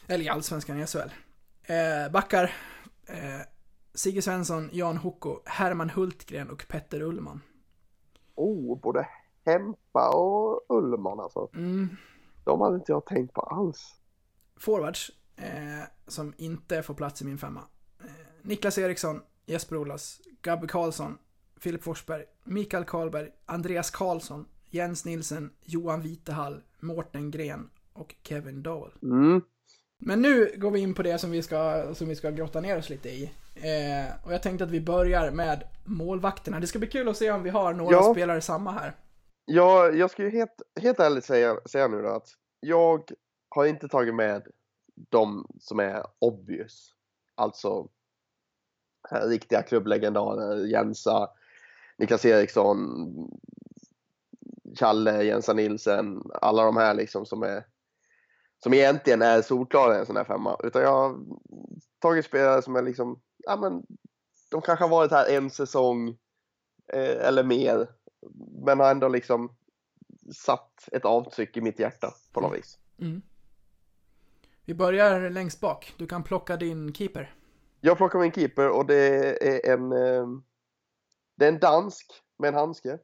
[0.07, 1.09] Eller i Allsvenskan i SHL.
[1.69, 2.43] Eh, backar,
[3.05, 3.41] eh,
[3.93, 7.41] Sigge Svensson, Jan Hocko, Herman Hultgren och Petter Ullman.
[8.35, 9.07] Oh, både
[9.45, 11.49] Hempa och Ullman alltså.
[11.53, 11.89] Mm.
[12.43, 13.95] De hade inte jag tänkt på alls.
[14.57, 17.61] Forwards, eh, som inte får plats i min femma.
[17.99, 18.11] Eh,
[18.41, 21.17] Niklas Eriksson, Jesper Olas, Gabby Karlsson,
[21.57, 28.91] Filip Forsberg, Mikael Karlberg, Andreas Karlsson, Jens Nilsen, Johan Vitehall, Mårten Gren och Kevin Dowell.
[29.01, 29.41] Mm.
[30.01, 32.77] Men nu går vi in på det som vi ska, som vi ska grotta ner
[32.77, 33.23] oss lite i.
[33.55, 36.59] Eh, och jag tänkte att vi börjar med målvakterna.
[36.59, 38.13] Det ska bli kul att se om vi har några Ja.
[38.13, 38.95] spelare samma här.
[39.45, 42.27] Ja, jag ska ju helt, helt ärligt säga, säga nu då att
[42.59, 43.11] jag
[43.49, 44.47] har inte tagit med
[45.09, 46.93] de som är obvious.
[47.35, 47.87] Alltså
[49.11, 51.29] riktiga klubblegendarer, Jensa,
[51.97, 53.05] Niklas Eriksson,
[54.79, 57.65] Challe, Jensa Nilsen, alla de här liksom som är
[58.63, 60.57] som egentligen är solklara i en sån här femma.
[60.63, 61.19] Utan jag har
[61.99, 63.83] tagit spelare som är liksom, ja men
[64.51, 66.09] de kanske har varit här en säsong
[66.93, 67.87] eh, eller mer.
[68.65, 69.55] Men har ändå liksom
[70.35, 72.77] satt ett avtryck i mitt hjärta på något vis.
[72.99, 73.21] Mm.
[74.65, 75.93] Vi börjar längst bak.
[75.97, 77.35] Du kan plocka din keeper.
[77.81, 78.95] Jag plockar min keeper och det
[79.47, 80.27] är en eh,
[81.35, 82.99] Det är en dansk med en handske.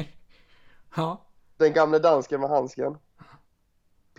[0.96, 2.98] ja, Den gamle dansken med handsken.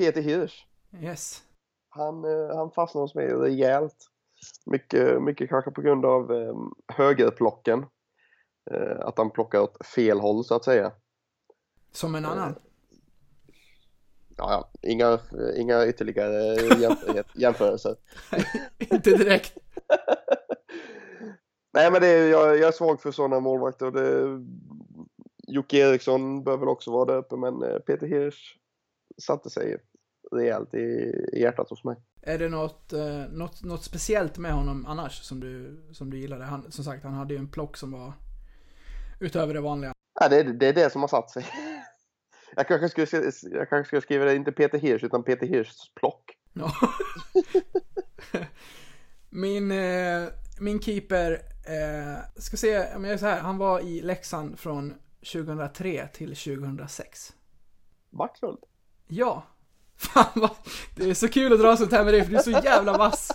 [0.02, 0.66] Peter Hirsch.
[1.02, 1.44] yes.
[1.90, 3.96] Han, eh, han fastnade hos mig rejält.
[4.66, 6.56] Mycket, mycket kanske på grund av eh,
[6.88, 7.86] högerplocken.
[8.72, 10.92] Eh, att han plockar åt fel håll så att säga.
[11.92, 12.56] Som en annan.
[14.38, 14.90] Ja, ja.
[14.90, 15.20] Inga,
[15.56, 17.96] inga ytterligare jämför- jämförelser.
[18.80, 19.58] Inte direkt.
[21.74, 23.86] Nej men det är, jag, jag är svag för sådana målvakter.
[23.86, 24.28] och Det,
[25.48, 28.58] Jocke Eriksson bör väl också vara där uppe men eh, Peter Hirsch
[29.22, 29.78] satte sig
[30.34, 31.96] rejält i, hjärtat hos mig.
[32.22, 36.44] Är det något, eh, något, något speciellt med honom annars som du, som du gillade?
[36.44, 38.14] Han, som sagt, han hade ju en plock som var
[39.20, 39.94] utöver det vanliga.
[40.20, 41.46] Ja, det, är- det är det som har satt sig.
[42.56, 46.38] Jag kanske skulle, jag kanske skulle skriva det, inte Peter Hirsch utan Peter Hirschs plock.
[46.54, 46.72] Ja.
[49.30, 50.28] min, eh,
[50.60, 51.32] min keeper,
[51.68, 54.94] eh, ska se om jag är så här, han var i Leksand från
[55.34, 57.34] 2003 till 2006.
[58.10, 58.58] Backlund.
[59.08, 59.44] Ja!
[60.02, 60.52] Fan vad,
[60.96, 62.98] det är så kul att dra sånt här med dig för du är så jävla
[62.98, 63.32] vass.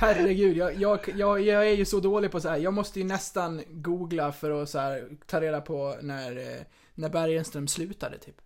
[0.00, 2.56] Herregud, jag, jag, jag, jag är ju så dålig på så här.
[2.56, 6.62] jag måste ju nästan googla för att så här, ta reda på när, eh,
[6.94, 8.36] när Bergenström slutade typ.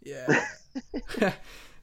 [0.00, 1.32] Yeah.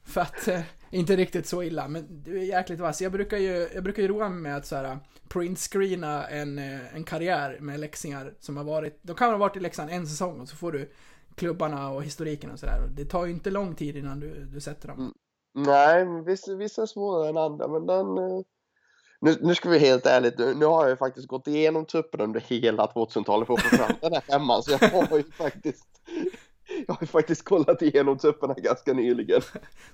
[0.04, 3.02] för att, eh, inte riktigt så illa, men du är jäkligt vass.
[3.02, 4.96] Jag brukar ju, jag brukar ju roa mig med att så här eh,
[5.28, 6.58] printscreena en,
[6.94, 10.40] en karriär med läxingar som har varit, de kan ha varit i Leksand en säsong
[10.40, 10.92] och så får du
[11.34, 12.88] klubbarna och historiken och sådär.
[12.96, 15.14] Det tar ju inte lång tid innan du, du sätter dem.
[15.54, 18.18] Nej, men vissa, vissa är svårare än andra men den...
[18.18, 18.40] eh,
[19.20, 22.20] Nu, nu ska vi helt ärligt, nu, nu har jag ju faktiskt gått igenom truppen
[22.20, 25.84] under hela 2000-talet för att få fram den här femman så jag har ju faktiskt
[26.86, 29.40] jag har ju faktiskt kollat igenom trupperna ganska nyligen.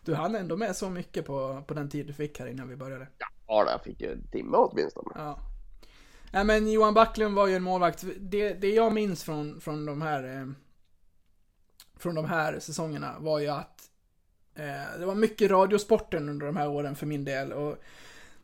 [0.05, 2.76] Du hann ändå med så mycket på, på den tid du fick här innan vi
[2.76, 3.09] började.
[3.47, 5.11] Ja, jag fick ju en timme åtminstone.
[5.14, 5.39] Ja.
[6.32, 8.05] Nej men Johan Backlund var ju en målvakt.
[8.20, 10.47] Det, det jag minns från, från de här eh,
[11.99, 13.90] från de här säsongerna var ju att
[14.55, 17.53] eh, det var mycket radiosporten under de här åren för min del.
[17.53, 17.76] Och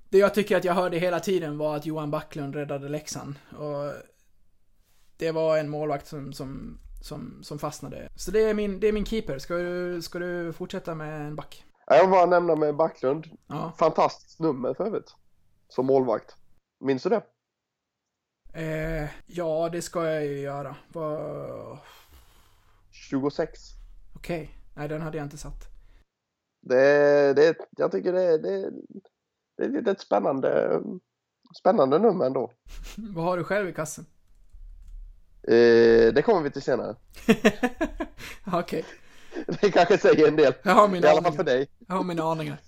[0.08, 3.34] det jag tycker att jag hörde hela tiden var att Johan Backlund räddade Leksand.
[3.58, 3.92] Och
[5.16, 8.08] det var en målvakt som, som, som, som fastnade.
[8.16, 9.38] Så det är min, det är min keeper.
[9.38, 11.64] Ska du, ska du fortsätta med en back?
[11.86, 13.26] Jag vill bara nämna med Backlund.
[13.46, 13.72] Ja.
[13.78, 15.14] Fantastiskt nummer för övrigt.
[15.68, 16.36] Som målvakt.
[16.80, 17.22] Minns du det?
[18.54, 20.76] Eh, ja, det ska jag ju göra.
[20.88, 21.78] Va-
[23.20, 23.60] 26.
[24.16, 24.58] Okej.
[24.74, 25.68] Nej, den hade jag inte satt.
[26.60, 28.70] Det, det, jag tycker det, det,
[29.56, 30.80] det är lite ett spännande,
[31.58, 32.52] spännande nummer ändå.
[33.14, 34.06] Vad har du själv i kassen?
[35.42, 36.96] Eh, det kommer vi till senare.
[38.52, 38.84] Okej.
[39.60, 40.54] Det kanske säger en del.
[40.62, 41.68] Jag har I mina alla fall för dig.
[41.88, 42.58] Jag har mina aningar.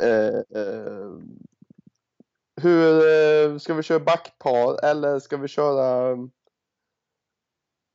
[0.00, 1.10] Eh, eh,
[2.62, 6.16] hur eh, ska vi köra backpar eller ska vi köra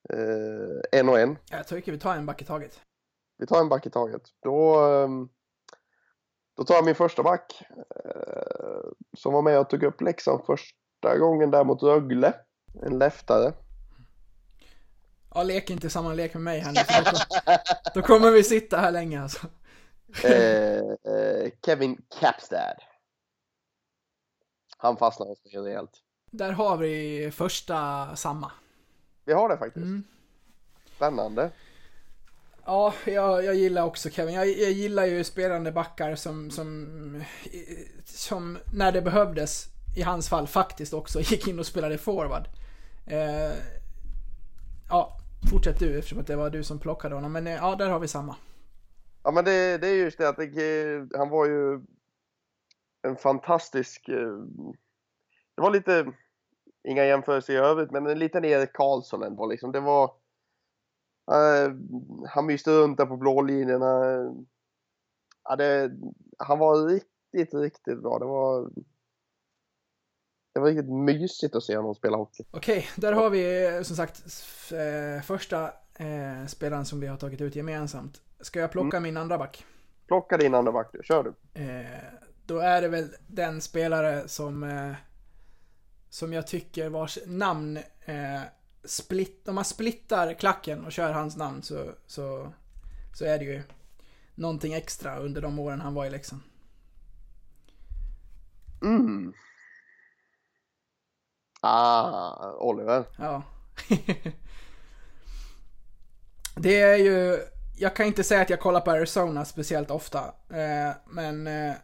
[0.09, 1.37] eh, en och en?
[1.49, 2.79] Jag tycker vi tar en back i taget.
[3.37, 4.21] Vi tar en back i taget.
[4.43, 5.29] Då, ehm,
[6.57, 7.61] då tar jag min första back.
[8.05, 12.33] eh, Som var med och tog upp Leksand första gången där mot Rögle.
[12.83, 13.53] En leftare.
[15.33, 16.79] Ja, lek inte samma lek med mig här nu.
[17.11, 17.57] Då,
[18.01, 19.47] då kommer vi sitta här länge alltså.
[20.23, 20.77] Eh,
[21.13, 22.77] eh, Kevin Capstad.
[24.77, 25.91] Han fastnade hos mig rejält.
[26.31, 28.51] Där har vi första samma.
[29.27, 29.85] Vi har det faktiskt.
[29.85, 30.03] Mm.
[30.95, 31.51] Spännande.
[32.65, 34.35] Ja, jag, jag gillar också Kevin.
[34.35, 37.23] Jag, jag gillar ju spelande backar som, som,
[38.05, 39.65] som när det behövdes,
[39.97, 42.47] i hans fall faktiskt också, gick in och spelade forward.
[43.07, 43.53] Eh,
[44.89, 45.17] ja,
[45.51, 47.31] fortsätt du eftersom att det var du som plockade honom.
[47.33, 48.35] Men eh, ja, där har vi samma.
[49.23, 51.81] Ja men det, det är just det att det, han var ju
[53.01, 54.09] en fantastisk...
[54.09, 54.37] eh,
[55.55, 56.13] Det var lite
[56.83, 59.71] inga jämförelser i övrigt, men en liten Erik Karlsson ändå liksom.
[59.71, 60.11] Det var...
[61.31, 61.75] Uh,
[62.29, 64.03] han myste runt där på blå linjerna.
[65.43, 65.91] Ja, det,
[66.37, 68.19] han var riktigt, riktigt bra.
[68.19, 68.69] Det var...
[70.53, 72.43] Det var riktigt mysigt att se honom spela hockey.
[72.51, 74.23] Okej, där har vi eh, som sagt
[74.71, 75.63] eh, första
[75.95, 78.21] eh, spelaren som vi har tagit ut gemensamt.
[78.39, 79.03] Ska jag plocka mm.
[79.03, 79.65] min andra back?
[80.07, 81.61] Plocka din andra back du, kör du.
[81.61, 81.85] Eh,
[82.45, 84.95] då är det väl den spelare som, eh,
[86.09, 88.41] som jag tycker vars namn eh,
[88.83, 92.53] split, om man splittar klacken och kör hans namn så, så,
[93.13, 93.63] så är det ju
[94.35, 96.41] någonting extra under de åren han var i Leksand.
[98.81, 99.33] Mm.
[101.61, 103.05] Ah, Oliver.
[103.17, 103.43] Ja.
[106.55, 107.39] det är ju,
[107.77, 111.75] jag kan inte säga att jag kollar på Arizona speciellt ofta, eh, men eh,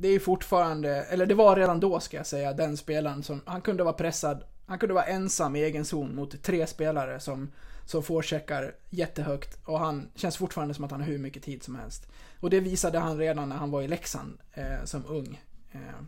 [0.00, 3.40] det är ju fortfarande, eller det var redan då ska jag säga, den spelaren som,
[3.44, 7.52] han kunde vara pressad, han kunde vara ensam i egen zon mot tre spelare som,
[7.84, 11.74] som forecheckar jättehögt och han känns fortfarande som att han har hur mycket tid som
[11.74, 12.08] helst.
[12.40, 15.40] Och det visade han redan när han var i Leksand eh, som ung.
[15.72, 16.02] Eh,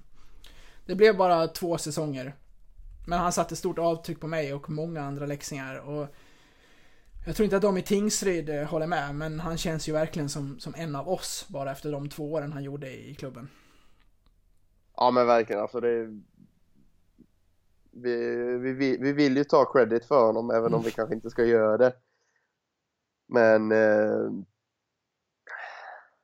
[0.86, 2.34] det blev bara två säsonger.
[3.06, 6.14] Men han satte stort avtryck på mig och många andra leksingar och
[7.26, 10.28] jag tror inte att de i Tingsryd eh, håller med, men han känns ju verkligen
[10.28, 13.48] som, som en av oss bara efter de två åren han gjorde i klubben.
[15.00, 16.08] Ja men verkligen alltså det
[17.90, 21.44] vi, vi, vi vill ju ta credit för honom även om vi kanske inte ska
[21.44, 21.92] göra det.
[23.26, 24.30] Men eh,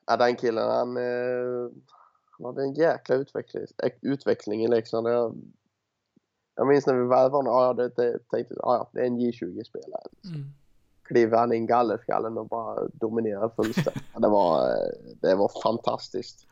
[0.07, 1.71] ja, den killen han, eh,
[2.31, 3.67] han hade en jäkla utveckling,
[4.01, 5.09] utveckling i Leksand.
[5.09, 5.37] Jag,
[6.55, 10.09] jag minns när vi värvade honom, ja, det, det, tänkte ja, det är en J20-spelare.
[10.25, 10.45] Mm.
[11.03, 14.03] Kliver han in gallerskallen och bara dominerar fullständigt.
[14.17, 14.77] det, var,
[15.21, 16.47] det var fantastiskt.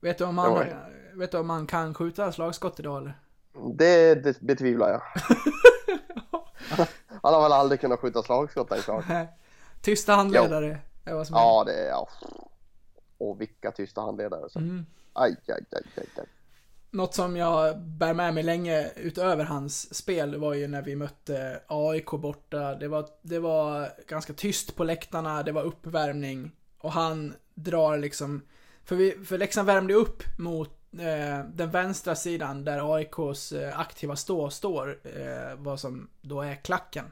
[0.00, 0.68] Vet du om han.
[1.16, 3.18] Vet du om han kan skjuta slagskott idag eller?
[3.74, 5.02] Det, det betvivlar jag.
[7.22, 9.04] han har väl aldrig kunnat skjuta slagskott är klart.
[9.82, 11.88] Tysta handledare är vad som Ja, det är...
[11.88, 12.08] Ja.
[13.18, 14.50] Och vilka tysta handledare.
[14.50, 14.58] Så.
[14.58, 14.86] Mm.
[15.12, 16.26] Aj, aj, aj, aj, aj.
[16.90, 21.60] Något som jag bär med mig länge utöver hans spel var ju när vi mötte
[21.66, 22.74] AIK borta.
[22.74, 26.52] Det var, det var ganska tyst på läktarna, det var uppvärmning.
[26.78, 28.42] Och han drar liksom...
[28.84, 30.83] För, vi, för Leksand värmde upp mot
[31.54, 37.04] den vänstra sidan där AIKs eh, aktiva stå står, eh, vad som då är klacken.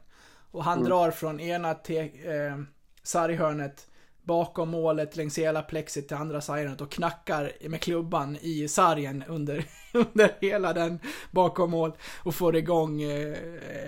[0.50, 0.88] Och han mm.
[0.88, 2.58] drar från ena te- eh,
[3.02, 3.86] sarghörnet
[4.22, 9.64] bakom målet längs hela plexit till andra sarghörnet och knackar med klubban i sargen under,
[9.92, 11.92] under hela den bakom mål
[12.24, 13.36] och får igång eh,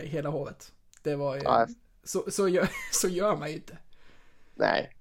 [0.03, 0.73] hela hovet.
[1.03, 1.43] Det var ju...
[1.43, 1.67] Ja.
[2.05, 3.79] Så, så, gör, så gör man ju inte.
[4.55, 4.97] Nej.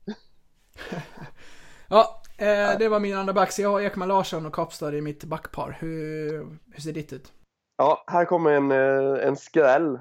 [1.87, 5.01] ja, Eh, det var min andra back, så jag har Ekman Larsson och Kapstad i
[5.01, 5.77] mitt backpar.
[5.79, 7.33] Hur, hur ser ditt ut?
[7.77, 9.95] Ja, här kommer en, eh, en skräll.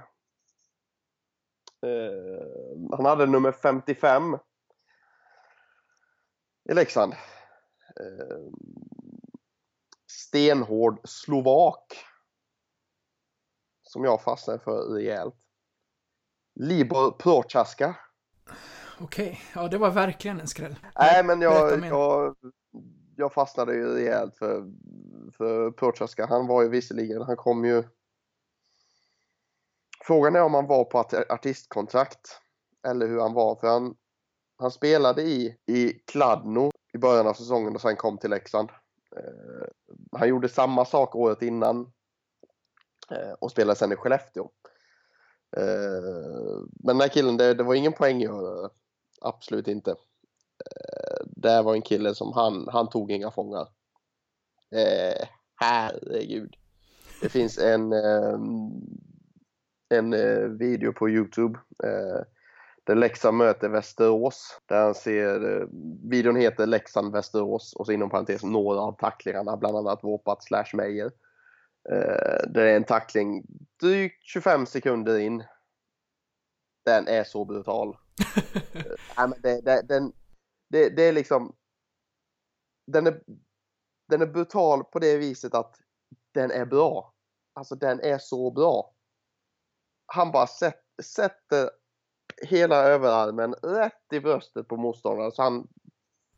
[1.86, 4.38] Eh, han hade nummer 55
[6.70, 7.12] i Leksand.
[8.00, 8.36] Eh,
[10.06, 12.04] stenhård slovak.
[13.82, 15.36] Som jag fastnade för rejält.
[16.60, 17.96] Libor Prochaska.
[19.02, 19.62] Okej, okay.
[19.62, 20.76] ja det var verkligen en skräll.
[20.98, 22.36] Nej men jag, jag,
[23.16, 24.72] jag fastnade ju rejält för,
[25.36, 26.26] för Prochaska.
[26.26, 27.82] Han var ju visserligen, han kom ju...
[30.04, 30.98] Frågan är om han var på
[31.28, 32.40] artistkontrakt
[32.86, 33.94] eller hur han var för han,
[34.58, 38.70] han spelade i, i Kladno i början av säsongen och sen kom till Leksand.
[39.16, 39.66] Eh,
[40.18, 41.92] han gjorde samma sak året innan
[43.10, 44.50] eh, och spelade sen i Skellefteå.
[45.56, 48.22] Eh, men den här killen, det, det var ingen poäng
[49.22, 49.90] absolut inte.
[49.90, 53.68] Eh, det var en kille som han, han tog inga fångar.
[54.74, 56.56] Eh, herregud.
[57.20, 58.38] Det finns en, eh,
[59.88, 62.20] en eh, video på Youtube eh,
[62.84, 64.60] där Leksand möter Västerås.
[64.66, 65.66] Där han ser, eh,
[66.10, 70.70] videon heter Leksand Västerås och så inom parentes några av tacklingarna, bland annat Våpat slash
[70.72, 71.10] Meyer.
[71.90, 73.44] Eh, det är en tackling
[73.80, 75.44] drygt 25 sekunder in.
[76.84, 77.96] Den är så brutal.
[79.16, 80.12] Nej, men det, det, den,
[80.68, 81.56] det, det är liksom...
[82.86, 83.22] Den är,
[84.08, 85.76] den är brutal på det viset att
[86.32, 87.14] den är bra.
[87.52, 88.94] Alltså den är så bra.
[90.06, 91.70] Han bara sätt, sätter
[92.42, 95.68] hela överarmen rätt i bröstet på motståndaren så han,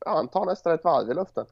[0.04, 1.46] ja, han tar nästan ett varv i luften.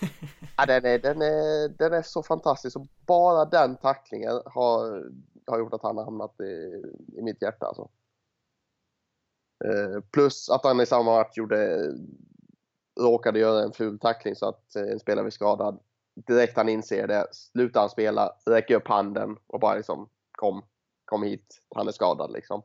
[0.56, 5.10] Ja, den, är, den, är, den är så fantastisk och bara den tacklingen har,
[5.46, 6.82] har gjort att han har hamnat i,
[7.18, 7.66] i mitt hjärta.
[7.66, 7.88] Alltså.
[9.64, 11.90] Eh, plus att han i samma match gjorde,
[13.00, 15.80] råkade göra en ful tackling så att eh, en spelare blev skadad.
[16.26, 20.62] direkt han inser det, slutar han spela, räcker upp handen och bara liksom kom,
[21.04, 22.62] kom hit, han är skadad liksom.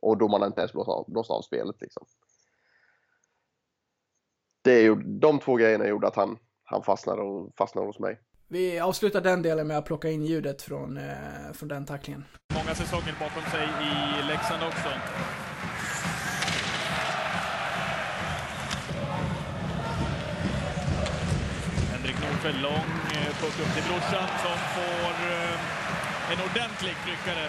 [0.00, 2.06] Och domarna inte ens blåst av, blåst av spelet liksom.
[4.62, 8.20] Det är ju, de två grejerna gjorde att han, han fastnade, och, fastnade hos mig.
[8.48, 12.24] Vi avslutar den delen med att plocka in ljudet från, eh, från den tacklingen.
[12.54, 14.88] Många säsonger bakom sig i Leksand också.
[22.48, 27.48] Nordfeldt, lång eh, puck upp till brorsan som får eh, en ordentlig tryckare.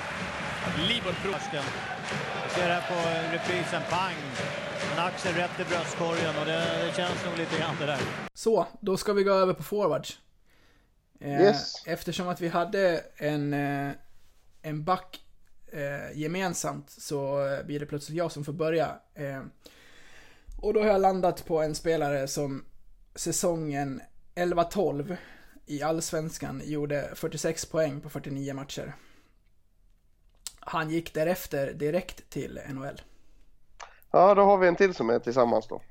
[0.88, 1.16] Libor.
[1.24, 4.16] Vi ser här på reprisen, pang!
[4.94, 8.00] En axel rätt i bröstkorgen och det, det känns nog lite grann det där.
[8.34, 10.20] Så, då ska vi gå över på forwards.
[11.20, 11.74] Eh, Yes.
[11.86, 13.92] Eftersom att vi hade en, eh,
[14.62, 15.22] en back
[15.72, 18.96] eh, gemensamt så blir det plötsligt jag som får börja.
[19.16, 19.42] Eh,
[20.62, 22.66] och då har jag landat på en spelare som
[23.16, 24.02] säsongen
[24.40, 25.18] 11-12
[25.66, 28.94] i Allsvenskan gjorde 46 poäng på 49 matcher.
[30.60, 33.02] Han gick därefter direkt till NHL.
[34.12, 35.82] Ja, då har vi en till som är tillsammans då.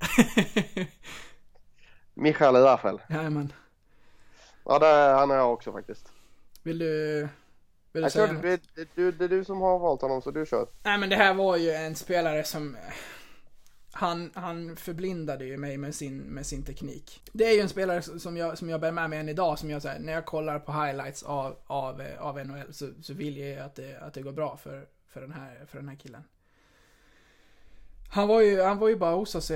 [2.13, 3.01] Michael Raffel.
[3.09, 3.53] Jajamän.
[4.65, 6.11] Ja, det, han är jag också faktiskt.
[6.63, 7.27] Vill du...
[7.91, 8.43] Vill du säga kör, något?
[8.43, 8.61] det,
[8.95, 10.67] det, det är du som har valt honom så du kör.
[10.83, 12.77] Nej men det här var ju en spelare som...
[13.91, 17.21] Han, han förblindade ju mig med sin, med sin teknik.
[17.31, 19.69] Det är ju en spelare som jag, som jag bär med mig än idag, som
[19.69, 23.37] jag säger när jag kollar på highlights av, av, eh, av NHL så, så vill
[23.37, 26.23] jag att det, att det går bra för, för, den här, för den här killen.
[28.11, 29.51] Han var ju, han var ju bara hos oss,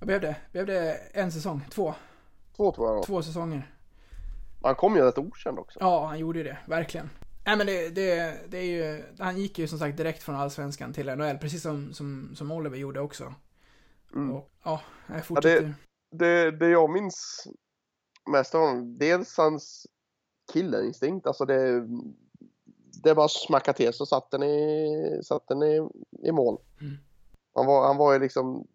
[0.00, 0.36] vad blev det?
[0.52, 1.66] Blev det en säsong?
[1.70, 1.94] Två?
[2.56, 3.04] Två tror jag.
[3.04, 3.70] Två säsonger.
[4.62, 5.78] Han kom ju rätt okänd också.
[5.80, 7.10] Ja, han gjorde ju det, verkligen.
[7.44, 10.92] Nej men det, det, det är ju, han gick ju som sagt direkt från Allsvenskan
[10.92, 13.34] till NHL, precis som, som, som Oliver gjorde också.
[14.14, 14.34] Mm.
[14.34, 15.74] Och, ja, jag fortsätter.
[16.10, 17.46] Det, det jag minns
[18.30, 19.86] mest av honom, dels hans
[20.52, 21.26] killerinstinkt.
[21.26, 21.86] Alltså det,
[23.02, 25.88] det bara smacka till så satt den i, satt den i,
[26.22, 26.58] i mål.
[26.80, 26.96] Mm.
[27.54, 28.66] Han, var, han var ju liksom...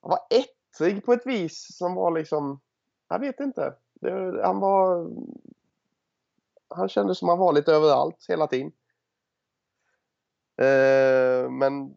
[0.00, 2.60] Han var ettrig på ett vis som var liksom...
[3.08, 3.74] Jag vet inte.
[3.94, 5.10] Det, han var...
[6.68, 8.72] Han kändes som han var lite överallt hela tiden.
[10.56, 11.94] Eh, men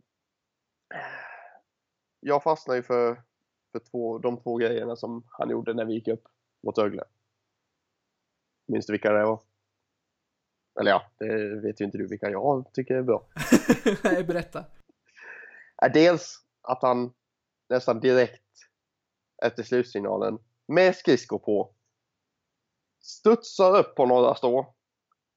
[2.28, 3.21] jag fastnade ju för,
[3.71, 6.28] för två, de två grejerna som han gjorde när vi gick upp
[6.63, 7.03] mot Rögle.
[8.67, 9.41] Minns du vilka det var?
[10.80, 13.28] Eller ja, det vet ju inte du vilka jag tycker är bra.
[14.03, 14.65] Nej, berätta.
[15.93, 17.13] Dels att han
[17.69, 18.43] nästan direkt
[19.43, 21.76] efter slutsignalen med skridskor på
[23.01, 24.59] studsar upp på några stå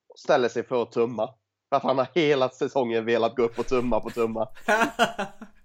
[0.09, 1.35] och ställer sig för att tumma.
[1.69, 4.49] För att han har hela säsongen velat gå upp och tumma på tumma.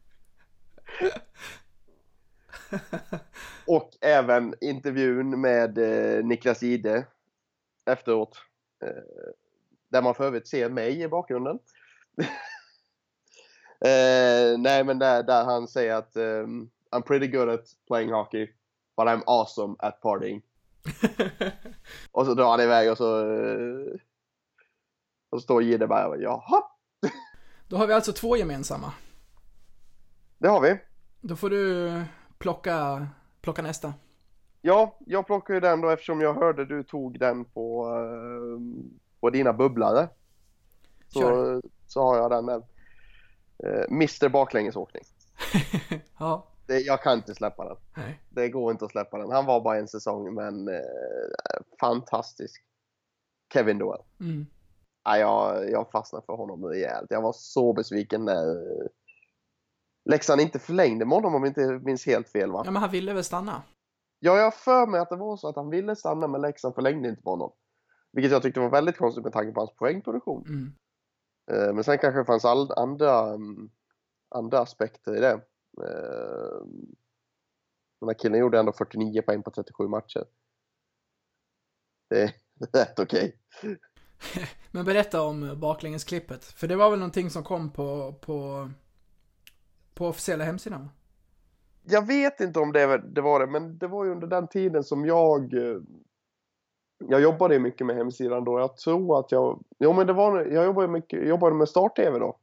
[3.68, 7.06] Och även intervjun med eh, Niklas Jihde
[7.86, 8.38] efteråt.
[8.84, 9.04] Eh,
[9.90, 11.60] där man för övrigt ser mig i bakgrunden.
[13.80, 18.48] eh, nej men där, där han säger att ehm, I'm pretty good at playing hockey
[18.98, 20.42] but I'm awesome at partying.
[22.12, 23.94] och så drar han iväg och så eh,
[25.30, 26.64] och så står Jihde bara jaha,
[27.68, 28.94] Då har vi alltså två gemensamma.
[30.44, 30.80] Det har vi.
[31.22, 31.92] Då får du
[32.38, 33.08] plocka,
[33.42, 33.94] plocka nästa.
[34.62, 38.60] Ja, jag plockar ju den då eftersom jag hörde du tog den på, eh,
[39.20, 40.10] på dina bubblare.
[41.08, 41.62] Så, Kör.
[41.88, 42.64] så har jag den där.
[43.64, 45.04] Eh, Mr Baklängesåkning.
[46.20, 47.78] ja, Det, jag kan inte släppa den.
[47.98, 48.22] nej.
[48.30, 49.32] Det går inte att släppa den.
[49.32, 50.76] Han var bara en säsong men eh,
[51.80, 52.64] fantastisk.
[53.54, 54.04] Kevin Doyle.
[54.20, 54.46] Mm.
[55.04, 57.08] Ja, jag, jag fastnade för honom rejält.
[57.10, 58.56] Jag var så besviken när
[60.06, 62.62] Leksand inte förlängde med honom om jag inte minns helt fel va?
[62.66, 63.62] Ja, men han ville väl stanna?
[64.20, 66.76] Ja, jag har för mig att det var så att han ville stanna men Leksand
[66.76, 67.52] förlängde inte med honom.
[68.12, 70.46] Vilket jag tyckte var väldigt konstigt med tanke på hans poängproduktion.
[70.48, 70.74] Mm.
[71.52, 72.46] Eh, Men sen kanske det fanns
[72.76, 73.70] andra, mm,
[74.36, 75.32] andra aspekter i det.
[75.84, 76.66] Eh,
[78.00, 80.24] Den här killen gjorde ändå 49 poäng på 37 matcher.
[82.10, 82.34] Det är
[82.74, 83.38] rätt okej.
[84.72, 86.46] Men berätta om baklängesklippet.
[86.46, 88.70] För det var väl någonting som kom på, på,
[89.94, 90.90] på officiella hemsidan?
[91.84, 94.84] Jag vet inte om det, det var det, men det var ju under den tiden
[94.84, 95.78] som jag eh,
[97.10, 98.60] jag jobbade mycket med hemsidan då.
[98.60, 99.64] Jag tror att jag...
[99.80, 100.46] Jo men det var...
[100.46, 102.38] Jag jobbade, mycket, jag jobbade med Start-TV då.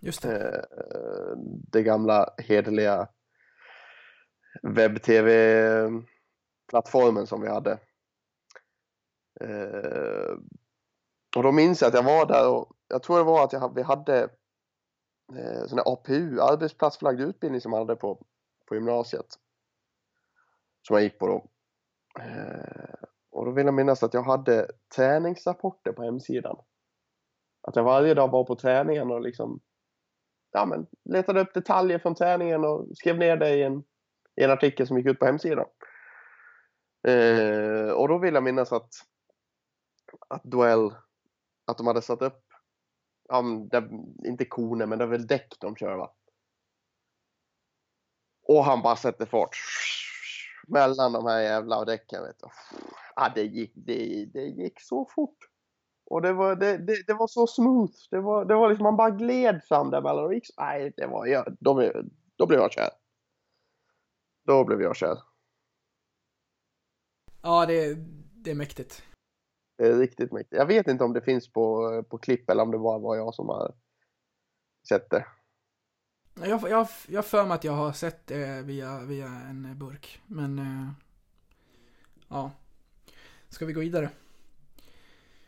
[0.00, 0.66] Just det.
[0.78, 1.36] Eh,
[1.72, 3.08] det gamla hederliga
[4.62, 7.78] webb-tv-plattformen som vi hade.
[9.40, 10.32] Eh,
[11.36, 13.74] och då minns jag att jag var där och jag tror det var att jag,
[13.74, 14.28] vi hade
[15.32, 18.26] eh, sån här APU, arbetsplatsförlagd utbildning som man hade på,
[18.66, 19.26] på gymnasiet.
[20.86, 21.50] Som jag gick på då.
[22.22, 22.94] Eh,
[23.30, 26.56] och då vill jag minnas att jag hade träningsrapporter på hemsidan.
[27.62, 29.60] Att jag varje dag var på träningen och liksom
[30.54, 33.84] ja, men, letade upp detaljer från träningen och skrev ner det i en,
[34.40, 35.66] i en artikel som gick ut på hemsidan.
[37.08, 38.90] Eh, och då vill jag minnas att,
[40.28, 40.90] att Duell,
[41.66, 42.42] att de hade satt upp,
[43.34, 43.90] ja, det,
[44.28, 46.14] inte koner, men det är väl däck de kör va?
[48.48, 49.56] Och han bara sätter fart
[50.68, 52.22] mellan de här jävla däcken.
[52.22, 52.46] Vet du.
[53.16, 55.38] Ja, det, gick, det, det gick så fort.
[56.06, 57.92] Och det var, det, det, det var så smooth.
[58.10, 60.48] Det var, det var liksom, man bara gled fram där mellan och gick.
[60.58, 61.92] Nej, det var, ja, då,
[62.36, 62.90] då blev jag kär.
[64.46, 65.18] Då blev jag kär.
[67.42, 67.94] Ja, det,
[68.34, 69.02] det är mäktigt.
[69.84, 70.58] Är riktigt mäktigt.
[70.58, 73.34] Jag vet inte om det finns på, på klipp eller om det bara var jag
[73.34, 73.74] som har
[74.88, 75.26] sett det.
[76.42, 80.22] Jag, jag, jag för mig att jag har sett det via, via en burk.
[80.26, 80.88] Men, eh,
[82.28, 82.50] ja.
[83.48, 84.10] Ska vi gå vidare?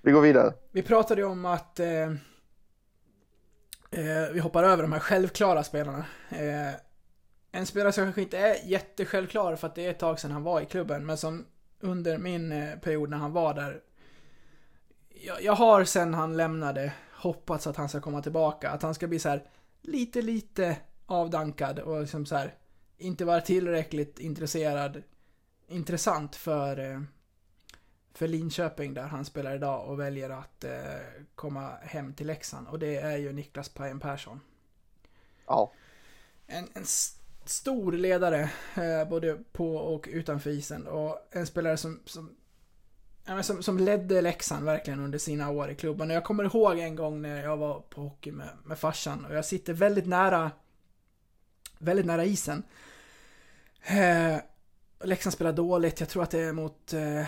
[0.02, 0.54] Vi går vidare.
[0.70, 2.02] Vi pratade ju om att eh,
[3.90, 6.04] eh, vi hoppar över de här självklara spelarna.
[6.30, 6.74] Eh,
[7.52, 10.42] en spelare som kanske inte är jättesjälvklar för att det är ett tag sedan han
[10.42, 11.46] var i klubben, men som
[11.80, 13.80] under min eh, period när han var där.
[15.20, 19.06] Jag, jag har sen han lämnade hoppats att han ska komma tillbaka, att han ska
[19.06, 19.42] bli så här
[19.82, 22.54] lite, lite avdankad och liksom så här
[22.98, 25.02] inte vara tillräckligt intresserad,
[25.68, 27.00] intressant för eh,
[28.16, 30.72] för Linköping där han spelar idag och väljer att eh,
[31.34, 32.68] komma hem till Leksand.
[32.68, 34.40] Och det är ju Niklas Pajen Persson.
[35.46, 35.72] Ja.
[36.46, 36.84] En, en
[37.44, 40.86] stor ledare, eh, både på och utanför isen.
[40.86, 42.36] Och en spelare som, som,
[43.42, 46.10] som, som ledde Leksand verkligen under sina år i klubben.
[46.10, 49.34] Och jag kommer ihåg en gång när jag var på hockey med, med farsan och
[49.34, 50.50] jag sitter väldigt nära,
[51.78, 52.62] väldigt nära isen.
[53.82, 54.36] Eh,
[55.04, 57.26] Leksand spelar dåligt, jag tror att det är mot eh,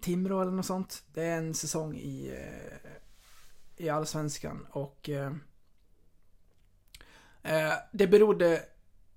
[0.00, 1.02] Timrå eller något sånt.
[1.14, 5.32] Det är en säsong i, eh, i Allsvenskan och eh,
[7.42, 8.62] eh, det berodde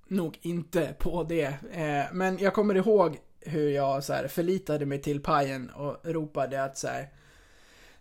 [0.08, 1.58] nog inte på det.
[1.72, 6.64] Eh, men jag kommer ihåg hur jag så här, förlitade mig till Pajen och ropade
[6.64, 7.10] att så här,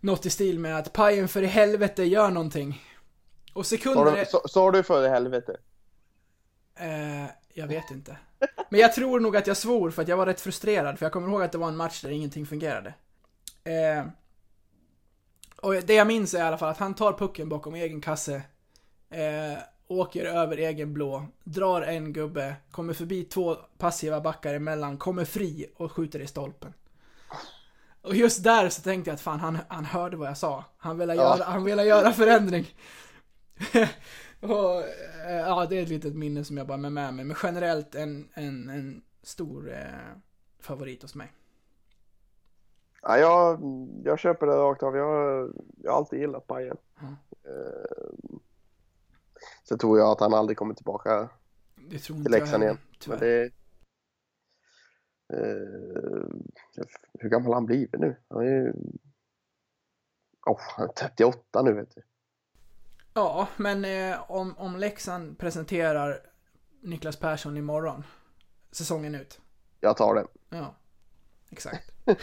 [0.00, 2.82] något i stil med att Pajen för i helvete gör någonting.
[3.52, 4.26] Och sekunder...
[4.48, 5.56] Sa du, du för i helvete?
[6.78, 8.16] Eh, jag vet inte.
[8.68, 11.12] Men jag tror nog att jag svor för att jag var rätt frustrerad, för jag
[11.12, 12.94] kommer ihåg att det var en match där ingenting fungerade.
[13.64, 14.06] Eh,
[15.56, 18.42] och det jag minns är i alla fall att han tar pucken bakom egen kasse,
[19.10, 19.58] eh,
[19.88, 25.66] åker över egen blå, drar en gubbe, kommer förbi två passiva backar emellan, kommer fri
[25.76, 26.72] och skjuter i stolpen.
[28.02, 30.64] Och just där så tänkte jag att fan, han, han hörde vad jag sa.
[30.76, 31.44] Han ville göra, ja.
[31.44, 32.66] han ville göra förändring.
[34.40, 34.82] Och,
[35.26, 37.24] eh, ja, det är ett litet minne som jag bara med, med mig.
[37.24, 40.18] Men generellt en, en, en stor eh,
[40.60, 41.32] favorit hos mig.
[43.02, 43.60] Ja, jag,
[44.04, 44.96] jag köper det rakt av.
[44.96, 45.50] Jag,
[45.82, 46.76] jag har alltid gillat Bajen.
[47.00, 47.14] Mm.
[47.44, 48.38] Eh,
[49.68, 51.28] sen tror jag att han aldrig kommer tillbaka
[51.74, 52.78] det tror till Leksand igen.
[53.06, 53.42] Men det,
[55.32, 56.28] eh,
[57.20, 58.16] hur gammal har han blivit nu?
[58.28, 58.72] Han är
[60.46, 62.02] oh, han är 38 nu vet du.
[63.14, 66.20] Ja, men eh, om, om Leksand presenterar
[66.82, 68.04] Niklas Persson imorgon,
[68.72, 69.40] säsongen ut.
[69.80, 70.26] Jag tar det.
[70.48, 70.74] Ja,
[71.50, 71.90] exakt.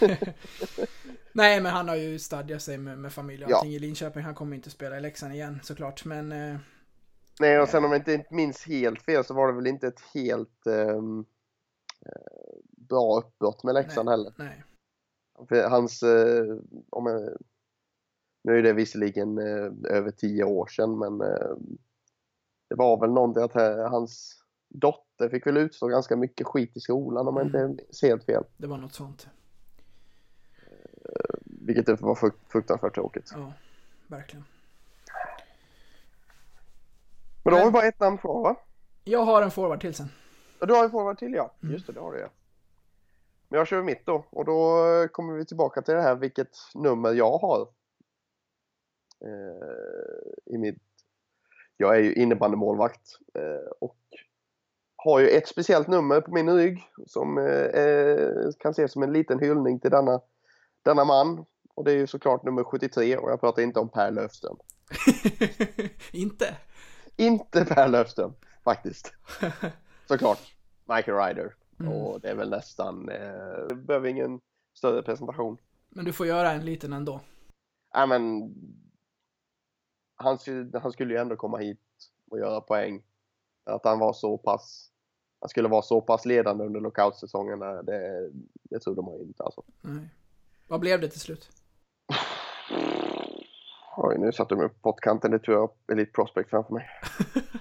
[1.34, 3.76] Nej, men han har ju stadgat sig med, med familj och allting ja.
[3.76, 4.24] i Linköping.
[4.24, 6.32] Han kommer inte spela i Leksand igen såklart, men...
[6.32, 6.58] Eh,
[7.40, 10.02] Nej, och sen om jag inte minns helt fel så var det väl inte ett
[10.14, 11.02] helt eh,
[12.90, 14.34] bra uppbrott med Leksand nej, heller.
[14.38, 14.64] Nej.
[15.48, 16.58] För hans, eh,
[16.90, 17.38] om jag
[18.44, 21.56] nu är det visserligen eh, över tio år sedan men eh,
[22.70, 23.54] det var väl någonting att
[23.92, 27.78] hans dotter fick väl utstå ganska mycket skit i skolan om jag inte mm.
[27.90, 28.44] ser helt fel.
[28.58, 29.30] Det var något sånt.
[31.04, 33.32] Eh, vilket var fruktansvärt tråkigt.
[33.36, 33.54] Ja,
[34.08, 34.46] verkligen.
[37.44, 38.56] Men då har vi bara ett namn kvar va?
[39.04, 40.10] Jag har en forward till sen.
[40.60, 41.54] Ja, du har en forward till ja.
[41.64, 41.74] Mm.
[41.74, 42.30] Just det, det har du ja.
[43.50, 47.14] Men jag kör mitt då och då kommer vi tillbaka till det här vilket nummer
[47.14, 47.62] jag har
[49.26, 50.82] eh, i mitt...
[51.78, 53.98] Jag är ju innebandymålvakt eh, och
[54.96, 59.40] har ju ett speciellt nummer på min rygg som eh, kan ses som en liten
[59.40, 60.22] hyllning till denna,
[60.84, 61.46] denna man.
[61.76, 64.58] Och det är ju såklart nummer 73 och jag pratar inte om Per Löfström.
[66.12, 66.56] inte?
[67.22, 69.14] Inte Per Löfström, faktiskt.
[70.08, 70.56] såklart.
[70.86, 71.56] Michael Ryder.
[71.80, 71.94] Mm.
[71.94, 74.40] Och det är väl nästan, eh, behöver ingen
[74.74, 75.58] större presentation.
[75.90, 77.20] Men du får göra en liten ändå.
[77.94, 78.54] Ja men
[80.16, 80.38] han,
[80.74, 81.80] han skulle ju ändå komma hit
[82.32, 83.04] och göra poäng.
[83.64, 84.92] Att han var så pass
[85.42, 87.60] han skulle vara så pass ledande under lockoutsäsongen.
[87.60, 88.30] Det,
[88.64, 89.64] det trodde man ju inte alltså.
[89.82, 90.10] Nej.
[90.68, 91.50] Vad blev det till slut?
[94.04, 95.32] Oj, nu satte de upp pottkanten.
[95.32, 96.90] Det tror jag Elite Prospect framför mig.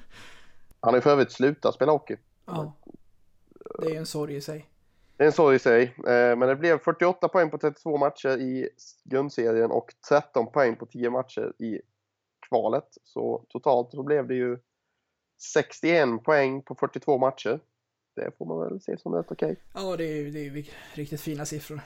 [0.80, 2.16] Han har ju för övrigt slutat spela hockey.
[2.46, 2.72] Ja.
[3.78, 4.68] Det är en sorg i sig.
[5.16, 5.82] Det är en sorg i sig.
[5.82, 8.68] Eh, Men det blev 48 poäng på 32 matcher i
[9.04, 11.80] grundserien och 13 poäng på 10 matcher i
[12.48, 12.88] kvalet.
[13.04, 14.58] Så totalt så blev det ju
[15.54, 17.60] 61 poäng på 42 matcher.
[18.16, 19.56] Det får man väl se som rätt okej.
[19.74, 20.64] Ja, det är, det är ju
[20.94, 21.80] riktigt fina siffror.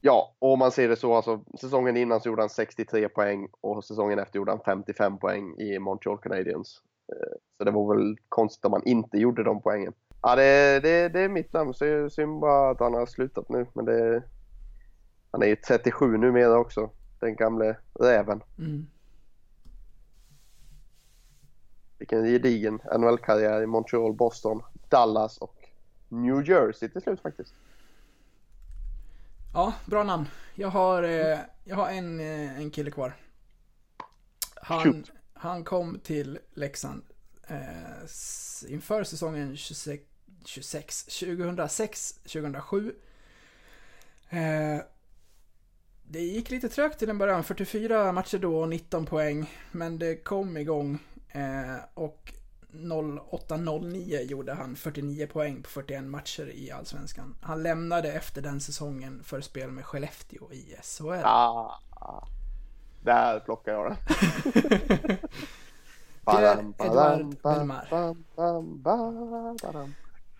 [0.00, 3.48] Ja, och om man ser det så, alltså säsongen innan så gjorde han 63 poäng
[3.60, 6.82] och säsongen efter gjorde han 55 poäng i Montreal Canadiens.
[7.12, 9.92] Eh, Så det var väl konstigt om man inte gjorde de poängen.
[10.22, 13.66] Ja, det, det, det är mitt namn, så synd bara att han har slutat nu.
[13.72, 14.22] Men det,
[15.30, 16.90] han är ju 37 numera också,
[17.20, 18.42] den gamle räven.
[18.58, 18.86] Mm.
[21.98, 25.68] Vilken gedigen NHL-karriär i Montreal, Boston, Dallas och
[26.08, 27.54] New Jersey till slut faktiskt.
[29.52, 30.26] Ja, bra namn.
[30.54, 33.16] Jag har, eh, jag har en, eh, en kille kvar.
[34.62, 35.12] Han, Shoot.
[35.34, 37.02] han kom till Leksand
[37.48, 40.02] eh, inför säsongen 26,
[40.44, 42.92] 26 2006-2007.
[44.28, 44.80] Eh,
[46.02, 49.50] det gick lite trögt till en början, 44 matcher då och 19 poäng.
[49.72, 50.98] Men det kom igång
[51.28, 52.32] eh, och
[52.72, 57.36] 08-09 gjorde han 49 poäng på 41 matcher i Allsvenskan.
[57.40, 61.22] Han lämnade efter den säsongen för spel med Skellefteå i SHL.
[61.24, 61.80] Ah,
[63.04, 65.16] där plockar jag den.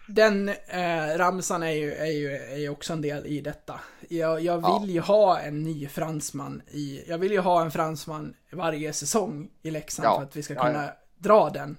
[0.08, 3.80] Den eh, ramsan är ju, är, ju, är ju också en del i detta.
[4.08, 4.78] Jag, jag Ja.
[4.78, 7.04] vill ju ha en ny fransman i...
[7.08, 10.16] Jag vill ju ha en fransman varje säsong i Leksand Ja.
[10.16, 10.92] för att vi ska Ja, kunna ja.
[11.18, 11.76] dra den.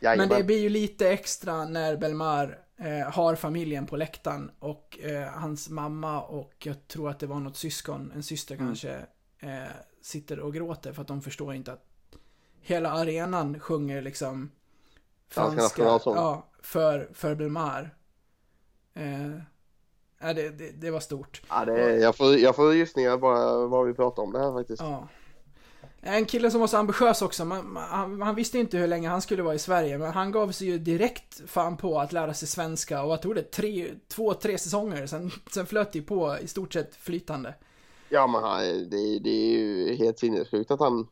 [0.00, 0.38] Men Jajamän.
[0.38, 5.68] det blir ju lite extra när Belmar eh, har familjen på läktaren och eh, hans
[5.68, 8.66] mamma och jag tror att det var något syskon, en syster Mm.
[8.66, 8.96] kanske,
[9.38, 9.70] eh,
[10.02, 11.84] sitter och gråter för att de förstår inte att
[12.60, 14.50] hela arenan sjunger liksom
[15.28, 17.94] Franska ja, för, för Belmar.
[18.94, 19.30] Eh,
[20.20, 21.42] ja, det, det, det var stort.
[21.48, 24.82] Ja, det jag, får, jag får gissningar bara vad vi pratar om det här faktiskt.
[24.82, 25.08] Ja.
[26.00, 27.44] En kille som var så ambitiös också.
[27.44, 30.52] Man, man, han, visste inte hur länge han skulle vara i Sverige, men han gav
[30.52, 34.34] sig ju direkt fan på att lära sig svenska och jag tror det tre, två,
[34.34, 35.06] tre säsonger.
[35.06, 37.54] Sen, sen flöt det på i stort sett flytande.
[38.08, 41.08] Ja, men han, det, det är ju helt sinnessjukt att han...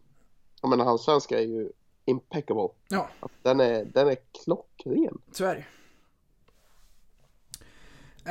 [0.60, 1.70] Jag menar, hans svenska är ju
[2.04, 2.68] impeccable.
[2.88, 3.08] Ja,
[3.42, 5.18] Den är, den är klockren.
[5.32, 5.64] så är det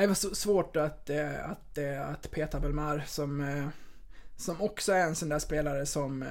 [0.02, 3.68] Det var så svårt att, eh, att, eh, att peta Belmar som, eh,
[4.38, 6.30] som också är en sån där spelare som, eh,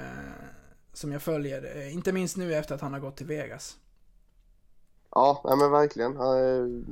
[0.93, 1.77] som jag följer.
[1.77, 3.77] Eh, Inte minst nu efter att han har gått till Vegas.
[5.11, 6.17] Ja, nej, men verkligen.
[6.17, 6.85] Är-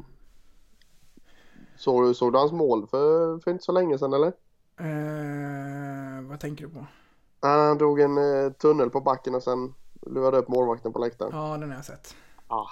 [1.77, 4.33] såg, såg du hans mål för, för inte så länge sedan eller?
[4.81, 6.87] Eh, vad tänker du på?
[7.41, 9.75] Han drog en eh, tunnel på backen och sen
[10.07, 11.31] lurade upp målvakten på läktaren.
[11.35, 12.15] Ja, den har jag sett.
[12.47, 12.67] Ah.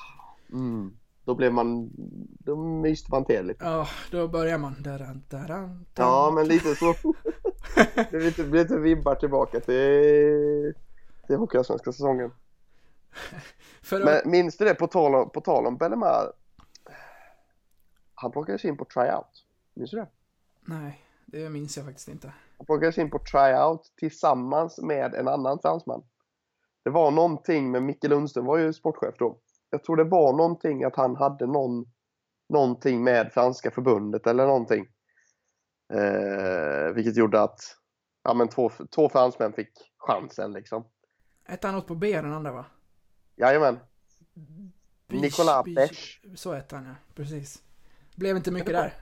[0.53, 0.97] Mm.
[1.25, 1.91] Då blev man...
[2.39, 3.65] Då myste man till lite.
[3.65, 4.83] Ja, då börjar man.
[4.83, 6.95] Daran, daran, Ja, men lite så.
[7.95, 10.75] det blir lite, blir lite vibbar tillbaka till,
[11.27, 12.33] till Hockeyallsvenska säsongen.
[13.83, 16.33] För Men minns du det på tal om, på tal om Bellemare?
[18.15, 19.47] Han plockades in på tryout.
[19.75, 20.07] Minns du det?
[20.61, 22.33] Nej, det minns jag faktiskt inte.
[22.59, 26.03] Han plockades in på tryout tillsammans med en annan fransman.
[26.85, 29.39] Det var någonting med Micke Lundström var ju sportchef då.
[29.71, 31.87] Jag tror det var någonting att han hade någon,
[32.49, 34.87] någonting med franska förbundet eller någonting.
[35.91, 37.61] Eh, vilket gjorde att
[38.25, 40.85] ja, men två, två fransmän fick chansen liksom.
[41.49, 42.65] Ett annat på B, den andra va?
[43.37, 43.79] Jajamän.
[45.09, 45.65] Bish, Nicolas.
[45.65, 46.23] Besch.
[46.35, 47.63] Så hette han ja, precis.
[48.17, 48.95] Blev inte mycket där.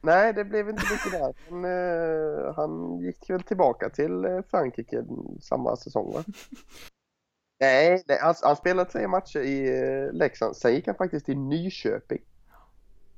[0.00, 1.34] Nej, det blev inte mycket där.
[1.48, 5.04] Men, eh, han gick väl tillbaka till eh, Frankrike
[5.40, 6.24] samma säsong va?
[7.60, 10.56] Nej, nej han, han spelade tre matcher i eh, Leksand.
[10.56, 12.22] Sen gick han faktiskt till Nyköping.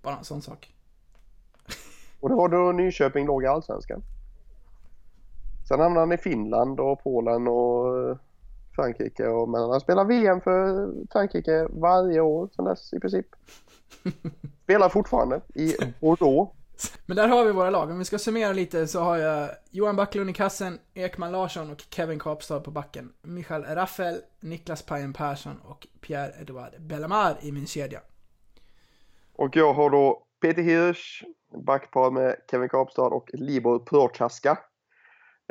[0.03, 0.75] Bara en sån sak.
[2.25, 4.03] Och det var då Nyköping låg i Allsvenskan.
[5.69, 8.17] Sen hamnade han i Finland och Polen och eh,
[8.75, 9.27] Frankrike.
[9.27, 13.27] Och, men han spelar VM för Frankrike varje år sedan dess i princip.
[14.63, 16.53] Spelar fortfarande i Bordeaux.
[17.07, 17.91] Men där har vi våra lag.
[17.91, 21.85] Om vi ska summera lite så har jag Johan Backlund i kassen, Ekman Larsson och
[21.91, 23.13] Kevin Kapstad på backen.
[23.23, 28.01] Michael Raffel, Niklas Pajen Persson och Pierre-Edouard Bellemare i min kedja.
[29.37, 31.25] Och jag har då Peter Hirsch,
[31.67, 34.59] backpar med Kevin Kapstad och Libor Prochaska.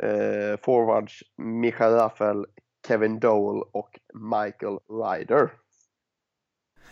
[0.02, 2.46] Eh, forwards Michael Raffel,
[2.88, 5.50] Kevin Dole och Michael Ryder.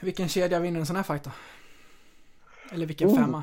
[0.01, 1.31] Vilken kedja vinner en sån här fight då?
[2.73, 3.17] Eller vilken Oh.
[3.17, 3.43] femma?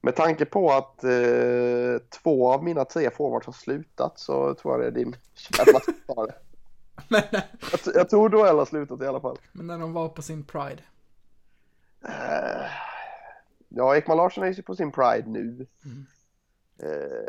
[0.00, 4.80] Med tanke på att eh, två av mina tre forwards har slutat så tror jag
[4.80, 6.34] det är din källa som tar det.
[7.08, 7.22] Men,
[7.70, 9.38] Jag, t- jag tror Duell har slutat i alla fall.
[9.52, 10.82] men när de var på sin pride.
[12.08, 12.66] Eh,
[13.68, 15.66] ja, Ekman Larsson är ju på sin Pride nu.
[16.82, 17.28] Eh,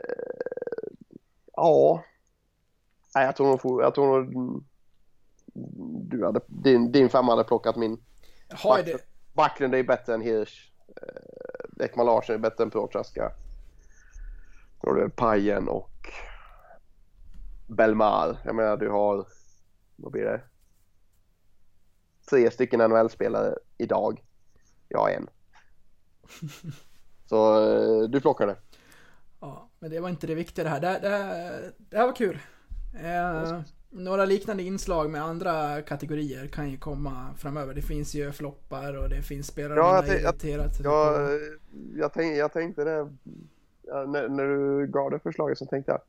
[1.56, 2.04] ja.
[3.16, 4.64] Nej, jag tror nog, får- jag tror nog mm,
[6.10, 8.04] du hade, din, din femma hade plockat min.
[8.78, 10.72] Ju det, Backlund är bättre än Hirsch.
[10.88, 13.32] Eh, Ekman Larsson är bättre än Prochaska.
[14.82, 16.10] Då har du Pajen och
[17.68, 18.38] Belmar.
[18.46, 19.28] Jag menar du har,
[19.96, 20.42] vad blir det?
[22.30, 24.24] Tre stycken NHL-spelare idag.
[24.94, 25.28] Jag har en.
[27.30, 27.62] Så
[28.04, 28.56] eh, du plockar det.
[29.40, 30.80] ja, men det var inte det viktiga det här.
[30.80, 32.40] Det, det, det här var kul.
[33.04, 37.74] Eh, några liknande inslag med andra kategorier kan ju komma framöver.
[37.74, 41.40] Det finns ju floppar och det finns spelare Ja, jag jag- irriterat sig Jag, på.
[41.96, 43.10] jag, tänk, jag tänkte det,
[43.84, 46.02] ja, när, när du gav det förslaget så tänkte jag,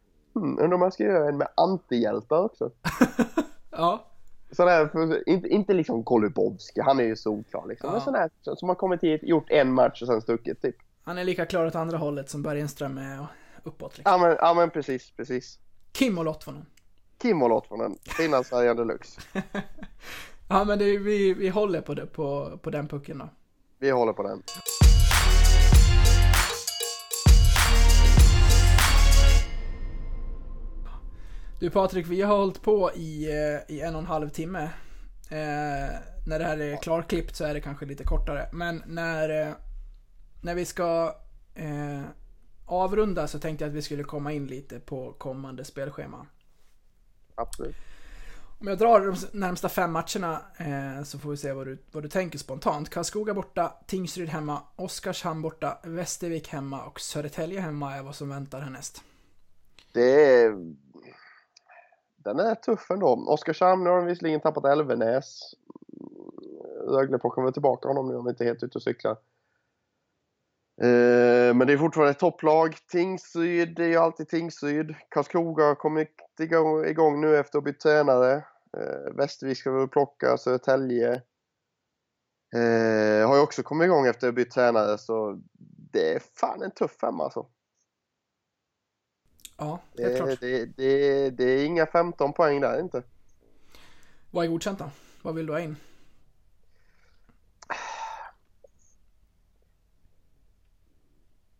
[0.43, 2.71] hmm, undrar om jag ska göra en med antihjältar också.
[3.77, 4.05] Ja,
[4.51, 7.89] Sån här, inte, inte liksom Golubovski, han är ju solklar liksom.
[7.89, 7.93] Ja.
[7.93, 10.77] Men sån här som har kommit hit, gjort en match och sen stuckit typ.
[11.03, 13.27] han är lika klar åt andra hållet som Bergenström är och
[13.63, 14.13] uppåt liksom.
[14.13, 15.59] Ja men, ja, men precis, precis.
[15.93, 16.67] Kim och Lottvonen.
[17.19, 19.21] Kim och Lottvonen, Finlandsfärjan deluxe.
[20.49, 23.29] Ja men det, vi, vi håller på, det, på, på den pucken då.
[23.79, 24.43] Vi håller på den.
[31.65, 34.63] Du Patrik, vi har hållit på i, eh, i en och en halv timme.
[35.31, 38.49] Eh, när det här är klarklippt så är det kanske lite kortare.
[38.53, 39.55] Men när, eh,
[40.43, 41.17] när vi ska
[41.55, 42.03] eh,
[42.67, 46.27] avrunda så tänkte jag att vi skulle komma in lite på kommande spelschema.
[47.35, 47.77] Absolut.
[48.61, 52.03] Om jag drar de närmsta fem matcherna eh, så får vi se vad du, vad
[52.03, 52.91] du tänker spontant.
[52.91, 58.61] Karlskoga borta, Tingsryd hemma, Oskarshamn borta, Västervik hemma och Södertälje hemma är vad som väntar
[58.61, 59.03] härnäst.
[59.93, 60.84] Det är...
[62.25, 63.25] Den är tuff ändå.
[63.29, 65.55] Oskarshamn nu har de visserligen tappat Elvenäs.
[66.89, 69.17] Rögle plockar väl tillbaka honom nu om vi inte är helt ute och cyklar.
[70.83, 72.77] Eh, men det är fortfarande ett topplag.
[72.91, 74.95] Tingsryd, det är ju alltid Tingsryd.
[75.09, 78.35] Karlskoga har kommit igång, igång nu efter att ha bytt tränare.
[78.77, 81.23] Eh, Västervik ska väl plocka, Södertälje.
[82.55, 85.41] Eh, har ju också kommit igång efter att ha bytt tränare så
[85.93, 87.47] det är fan en tuff femma alltså.
[89.57, 90.41] Ja, helt Det, klart.
[90.41, 93.03] det, det, det är inga 15 poäng där inte.
[94.31, 94.91] Vad är godkänt då?
[95.23, 95.77] Vad vill du ha in?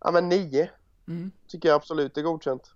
[0.01, 0.71] Ja men 9
[1.09, 1.31] Mm.
[1.47, 2.75] tycker jag absolut är godkänt.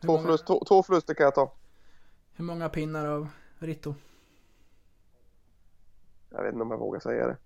[0.00, 1.52] Två, många, förlust, två, två förluster kan jag ta.
[2.32, 3.94] hur många pinnar av Ritto?
[6.30, 7.36] Jag vet inte om jag vågar säga det.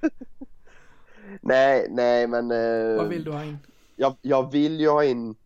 [1.40, 2.50] nej, nej men...
[2.50, 3.58] Eh, Vad vill du ha in?
[3.98, 5.36] Jag, jag vill ju ha in...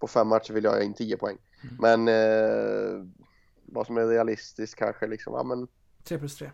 [0.00, 1.38] På fem matcher vill jag ha in 10 poäng.
[1.62, 1.76] Mm.
[1.78, 3.06] Men eh,
[3.64, 5.68] vad som är realistiskt kanske liksom, ja men
[6.04, 6.50] 3 plus 3.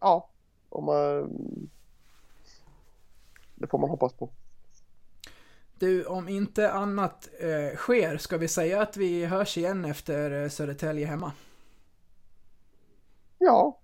[0.00, 0.30] ja.
[0.68, 1.30] Om man,
[3.54, 4.30] det får man hoppas på.
[5.78, 10.48] Du, om inte annat eh, sker, ska vi säga att vi hörs igen efter eh,
[10.48, 11.32] Södertälje hemma?
[13.38, 13.78] Ja,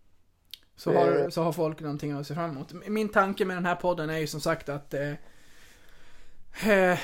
[0.76, 2.72] Så har, så har folk någonting att se fram emot.
[2.72, 5.12] Min tanke med den här podden är ju som sagt att eh,
[6.66, 6.98] eh,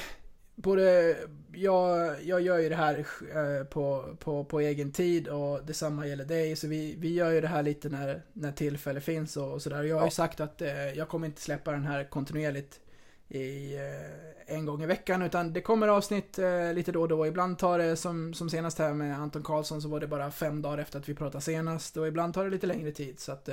[0.56, 1.16] både
[1.52, 6.24] jag, jag gör ju det här eh, på, på, på egen tid och detsamma gäller
[6.24, 6.56] dig.
[6.56, 9.82] Så vi, vi gör ju det här lite när, när tillfälle finns och, och sådär.
[9.82, 12.81] Jag har ju sagt att eh, jag kommer inte släppa den här kontinuerligt
[13.28, 16.39] i eh, en gång i veckan utan det kommer avsnitt
[16.74, 17.27] lite då och då.
[17.27, 20.62] Ibland tar det som, som senast här med Anton Karlsson så var det bara fem
[20.62, 23.48] dagar efter att vi pratade senast och ibland tar det lite längre tid så att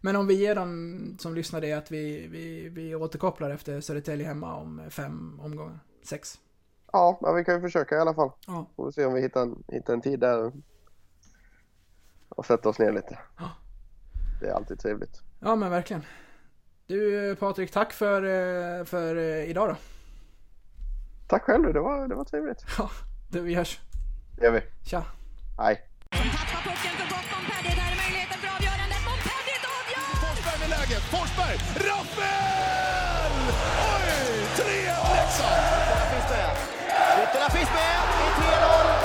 [0.00, 4.26] men om vi ger dem som lyssnar det att vi, vi, vi återkopplar efter Södertälje
[4.26, 5.78] hemma om fem omgångar.
[6.04, 6.38] Sex.
[6.92, 8.30] ja, men vi kan ju försöka i alla fall.
[8.46, 8.66] Ja.
[8.76, 10.52] Får vi se om vi hittar en, hittar en tid där
[12.28, 13.18] och sätta oss ner lite.
[13.38, 13.50] Ja.
[14.40, 15.22] Det är alltid trevligt.
[15.40, 16.02] Ja men verkligen.
[16.86, 19.76] Du Patrik, tack för, för eh, idag då.
[21.28, 22.64] Tack själv du, det var, det var trevligt.
[22.78, 22.90] Ja,
[23.30, 23.80] du, vi hörs.
[24.38, 24.60] Det gör vi.
[24.84, 25.04] Tja.
[25.58, 25.82] Hej
[30.88, 31.02] läget.
[31.02, 33.32] Forsberg, Rappel!
[33.94, 34.08] Oj!
[34.56, 34.66] 3-1
[35.14, 35.62] Leksand!
[35.82, 36.50] Ytterna finns med.
[37.22, 37.98] Ytterna finns med.
[38.90, 38.95] 3-0.